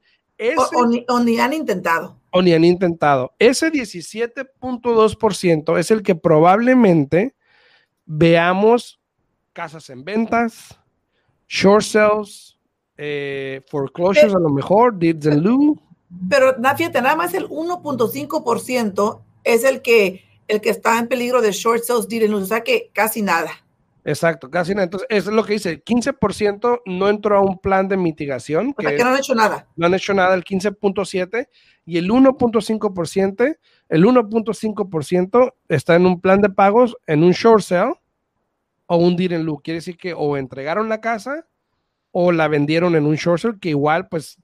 o, 0.75 0.87
ni, 0.87 1.05
o, 1.07 1.19
ni, 1.19 1.39
han 1.39 1.53
intentado. 1.53 2.19
O 2.31 2.41
ni 2.41 2.53
han 2.53 2.65
intentado. 2.65 3.33
Ese 3.39 3.71
17.2% 3.71 5.79
es 5.79 5.91
el 5.91 6.03
que 6.03 6.15
probablemente 6.15 7.33
veamos 8.05 8.99
casas 9.53 9.89
en 9.89 10.03
ventas, 10.03 10.77
short 11.47 11.83
sales, 11.83 12.59
eh, 12.97 13.61
foreclosures 13.67 14.35
a 14.35 14.39
lo 14.39 14.49
mejor, 14.49 14.97
deeds 14.97 15.25
in 15.25 15.41
lieu. 15.41 15.79
Pero 16.29 16.55
fíjate, 16.77 17.01
nada 17.01 17.15
más 17.15 17.33
el 17.33 17.49
1.5% 17.49 19.21
es 19.43 19.63
el 19.63 19.81
que, 19.81 20.23
el 20.47 20.61
que 20.61 20.69
está 20.69 20.99
en 20.99 21.07
peligro 21.07 21.41
de 21.41 21.51
short 21.51 21.83
sales 21.83 22.07
deed 22.07 22.23
in 22.23 22.31
lieu, 22.31 22.41
o 22.41 22.45
sea 22.45 22.63
que 22.63 22.91
casi 22.93 23.21
nada. 23.21 23.49
Exacto, 24.07 24.51
casi 24.51 24.73
nada. 24.75 24.83
Entonces, 24.83 25.07
eso 25.09 25.31
es 25.31 25.35
lo 25.35 25.43
que 25.43 25.53
dice, 25.53 25.83
15% 25.83 26.81
no 26.85 27.09
entró 27.09 27.37
a 27.37 27.41
un 27.41 27.57
plan 27.57 27.87
de 27.87 27.97
mitigación. 27.97 28.71
O 28.77 28.81
sea 28.81 28.95
que 28.95 29.03
no 29.03 29.09
han 29.09 29.17
hecho 29.17 29.33
nada. 29.33 29.67
No 29.75 29.87
han 29.87 29.95
hecho 29.95 30.13
nada, 30.13 30.35
el 30.35 30.43
15.7% 30.43 31.47
y 31.85 31.97
el 31.97 32.11
1.5%, 32.11 33.57
el 33.89 34.05
1.5% 34.05 35.53
está 35.69 35.95
en 35.95 36.05
un 36.05 36.21
plan 36.21 36.39
de 36.39 36.49
pagos, 36.51 36.95
en 37.07 37.23
un 37.23 37.31
short 37.31 37.63
sale 37.63 37.95
o 38.85 38.97
un 38.97 39.19
in 39.19 39.43
lieu. 39.43 39.59
Quiere 39.63 39.79
decir 39.79 39.97
que 39.97 40.13
o 40.13 40.37
entregaron 40.37 40.87
la 40.87 41.01
casa 41.01 41.47
o 42.11 42.31
la 42.31 42.47
vendieron 42.47 42.95
en 42.95 43.07
un 43.07 43.15
short 43.15 43.41
sale, 43.41 43.59
que 43.59 43.69
igual, 43.69 44.07
pues, 44.07 44.37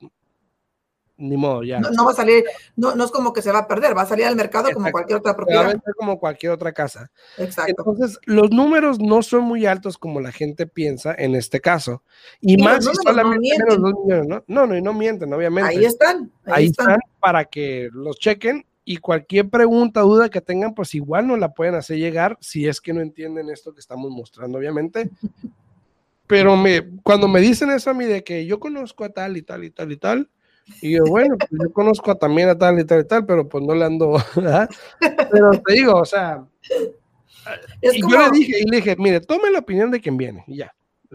ni 1.22 1.38
modo, 1.38 1.64
ya. 1.64 1.80
No, 1.80 2.06
va 2.06 2.12
a 2.12 2.16
salir, 2.16 2.44
no, 2.76 2.96
no, 2.96 3.06
es 3.06 3.12
como 3.12 3.32
que 3.32 3.42
se 3.42 3.52
va 3.52 3.60
a 3.60 3.68
perder, 3.68 3.96
va 3.96 4.02
a 4.02 4.06
salir 4.08 4.26
al 4.26 4.36
mercado 4.36 4.70
como 4.74 4.92
cualquier 4.92 5.20
otra 5.20 5.36
propiedad. 5.36 5.62
Va 5.62 5.66
a 5.66 5.70
vender 5.70 5.94
como 5.96 6.20
cualquier 6.20 6.52
otra 6.52 6.74
casa. 6.74 7.12
Exacto. 7.38 7.74
Entonces, 7.78 8.20
los 8.26 8.52
números 8.52 9.00
no 9.00 9.22
son 9.22 9.44
muy 9.44 9.66
altos 9.66 9.98
como 9.98 10.20
la 10.20 10.32
gente 10.32 10.68
piensa 10.68 11.14
en 11.18 11.36
este 11.36 11.62
caso. 11.62 12.04
Y, 12.40 12.58
más 12.58 12.84
si 12.84 12.92
solamente 13.04 13.58
no 13.60 13.66
los 13.66 13.82
dos 13.82 13.94
millones, 14.04 14.28
¿no? 14.28 14.44
No, 14.48 14.68
no, 14.68 14.76
y 14.76 14.82
no 14.82 14.94
mienten, 14.94 15.32
obviamente. 15.34 15.70
Ahí 15.70 15.86
están. 15.86 16.32
Ahí, 16.46 16.66
están. 16.66 16.98
para 17.20 17.46
que 17.46 17.90
los 17.94 18.18
chequen 18.18 18.66
y 18.84 18.98
cualquier 18.98 19.50
pregunta, 19.50 20.02
duda 20.02 20.30
que 20.30 20.42
tengan, 20.42 20.74
pues 20.74 20.96
igual 20.96 21.28
nos 21.28 21.40
la 21.40 21.54
pueden 21.54 21.76
hacer 21.76 21.98
llegar 21.98 22.38
si 22.42 22.68
es 22.68 22.82
que 22.82 22.94
no 22.94 23.02
entienden 23.02 23.50
esto 23.50 23.74
que 23.74 23.80
estamos 23.80 24.12
mostrando, 24.12 24.58
obviamente. 24.58 25.10
Pero 26.28 26.56
me, 26.56 26.90
cuando 27.04 27.28
me 27.28 27.42
dicen 27.42 27.72
eso 27.72 27.90
a 27.90 27.94
mí 27.94 28.06
de 28.06 28.24
que 28.24 28.46
yo 28.46 28.58
conozco 28.58 29.04
a 29.04 29.10
tal 29.10 29.36
y 29.36 29.42
tal 29.42 29.66
y 29.66 29.70
tal 29.70 29.92
y 29.92 29.98
tal, 29.98 30.30
y 30.82 30.92
yo, 30.92 31.04
bueno, 31.06 31.36
pues 31.38 31.50
yo 31.52 31.72
conozco 31.74 32.16
también 32.16 32.50
a 32.50 32.58
tal 32.58 32.80
y 32.80 32.86
tal 32.86 33.02
y 33.02 33.06
tal, 33.06 33.26
pero 33.26 33.48
pues 33.48 33.64
no 33.64 33.76
le 33.76 33.86
ando, 33.86 34.14
¿verdad? 34.36 34.70
Pero 35.00 35.52
te 35.52 35.74
digo, 35.74 35.96
o 35.96 36.06
sea, 36.06 36.44
y 37.82 38.02
yo 38.02 38.08
le 38.08 38.30
dije, 38.32 38.60
y 38.60 38.70
le 38.70 38.78
dije, 38.78 38.96
mire, 38.98 39.20
tome 39.22 39.50
la 39.50 39.60
opinión 39.60 39.92
de 39.92 40.00
quien 40.00 40.18
viene, 40.18 40.44
y 40.48 40.58
ya. 40.58 40.74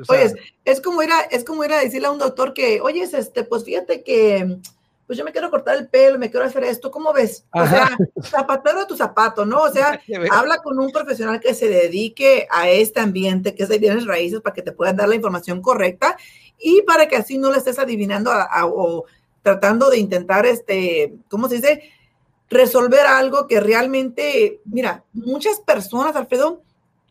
oye, 0.09 0.33
es 0.65 0.81
como 0.81 1.03
ir 1.03 1.11
a, 1.11 1.21
es 1.23 1.45
como 1.45 1.65
ir 1.65 1.73
a 1.73 1.81
decirle 1.81 2.09
a 2.09 2.13
un 2.13 2.19
doctor 2.19 2.53
que, 2.53 2.81
oye, 2.81 3.03
este, 3.03 3.45
pues 3.45 3.65
fíjate 3.65 4.03
que, 4.03 4.59
pues 5.07 5.17
yo 5.17 5.25
me 5.25 5.31
quiero 5.31 5.51
cortar 5.51 5.77
el 5.77 5.89
pelo, 5.89 6.19
me 6.19 6.31
quiero 6.31 6.47
hacer 6.47 6.65
esto, 6.65 6.91
¿cómo 6.91 7.13
ves? 7.13 7.45
O 7.53 7.65
sea, 7.67 7.97
zapatero 8.23 8.81
a 8.81 8.87
tu 8.87 8.97
zapato, 8.97 9.47
¿no? 9.47 9.63
O 9.63 9.71
sea, 9.71 10.01
habla 10.33 10.59
con 10.59 10.79
un 10.81 10.91
profesional 10.91 11.39
que 11.41 11.55
se 11.55 11.69
dedique 11.69 12.49
a 12.51 12.69
este 12.69 13.01
ambiente, 13.01 13.55
que 13.55 13.63
es 13.63 13.69
de 13.69 13.79
bienes 13.79 14.05
raíces, 14.05 14.41
para 14.41 14.55
que 14.55 14.63
te 14.63 14.73
puedan 14.73 14.97
dar 14.97 15.09
la 15.09 15.15
información 15.15 15.63
correcta 15.63 16.17
y 16.59 16.83
para 16.83 17.07
que 17.07 17.17
así 17.17 17.39
no 17.39 17.53
le 17.53 17.59
estés 17.59 17.79
adivinando 17.79 18.33
o 18.65 19.05
tratando 19.47 19.91
de 19.91 19.99
intentar, 19.99 20.45
este, 20.45 21.15
¿cómo 21.29 21.49
se 21.49 21.55
dice? 21.55 21.83
Resolver 22.51 23.07
algo 23.07 23.47
que 23.47 23.61
realmente, 23.61 24.59
mira, 24.65 25.05
muchas 25.13 25.61
personas, 25.61 26.17
Alfredo, 26.17 26.63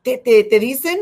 te, 0.03 0.17
te, 0.17 0.59
dicen 0.59 0.99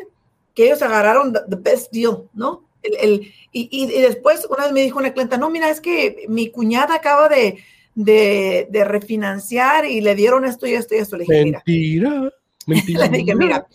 que 0.53 0.65
ellos 0.67 0.83
agarraron 0.83 1.33
the, 1.33 1.55
best 1.55 1.91
deal, 1.91 2.29
¿no? 2.35 2.65
El, 2.83 2.97
el, 3.01 3.33
y, 3.51 3.67
y, 3.71 4.01
después 4.01 4.45
una 4.47 4.65
vez 4.65 4.73
me 4.73 4.83
dijo 4.83 4.99
una 4.99 5.11
clienta, 5.11 5.37
no, 5.37 5.49
mira, 5.49 5.71
es 5.71 5.81
que 5.81 6.25
mi 6.27 6.51
cuñada 6.51 6.93
acaba 6.93 7.27
de, 7.29 7.57
de, 7.95 8.67
de 8.69 8.83
refinanciar 8.83 9.85
y 9.85 10.01
le 10.01 10.13
dieron 10.13 10.45
esto 10.45 10.67
y 10.67 10.75
esto 10.75 10.93
y 10.93 10.99
esto. 10.99 11.17
Le 11.17 11.23
dije, 11.23 11.45
mentira, 11.45 12.31
mentira. 12.67 13.07
le 13.09 13.17
dije, 13.17 13.33
mira, 13.33 13.65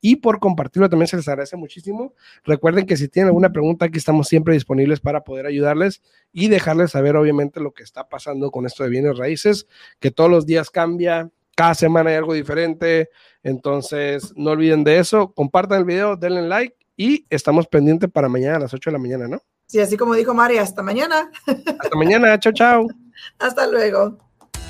y 0.00 0.16
por 0.16 0.38
compartirlo 0.38 0.88
también 0.88 1.08
se 1.08 1.16
les 1.16 1.28
agradece 1.28 1.56
muchísimo. 1.56 2.14
Recuerden 2.44 2.86
que 2.86 2.96
si 2.96 3.08
tienen 3.08 3.28
alguna 3.28 3.50
pregunta, 3.50 3.86
aquí 3.86 3.98
estamos 3.98 4.28
siempre 4.28 4.54
disponibles 4.54 5.00
para 5.00 5.24
poder 5.24 5.46
ayudarles 5.46 6.02
y 6.32 6.48
dejarles 6.48 6.92
saber, 6.92 7.16
obviamente, 7.16 7.60
lo 7.60 7.72
que 7.72 7.82
está 7.82 8.08
pasando 8.08 8.50
con 8.50 8.66
esto 8.66 8.84
de 8.84 8.90
bienes 8.90 9.18
raíces, 9.18 9.66
que 9.98 10.10
todos 10.10 10.30
los 10.30 10.46
días 10.46 10.70
cambia, 10.70 11.30
cada 11.56 11.74
semana 11.74 12.10
hay 12.10 12.16
algo 12.16 12.34
diferente. 12.34 13.10
Entonces, 13.42 14.32
no 14.36 14.52
olviden 14.52 14.84
de 14.84 14.98
eso. 14.98 15.32
Compartan 15.32 15.80
el 15.80 15.84
video, 15.84 16.16
denle 16.16 16.42
like 16.42 16.76
y 16.96 17.26
estamos 17.30 17.66
pendientes 17.66 18.08
para 18.10 18.28
mañana 18.28 18.56
a 18.56 18.60
las 18.60 18.74
8 18.74 18.90
de 18.90 18.92
la 18.92 18.98
mañana, 18.98 19.26
¿no? 19.26 19.42
Sí, 19.66 19.80
así 19.80 19.96
como 19.96 20.14
dijo 20.14 20.32
María, 20.34 20.62
hasta 20.62 20.82
mañana. 20.82 21.30
Hasta 21.46 21.96
mañana, 21.96 22.38
chao, 22.38 22.52
chao. 22.52 22.86
Hasta 23.38 23.66
luego. 23.66 24.16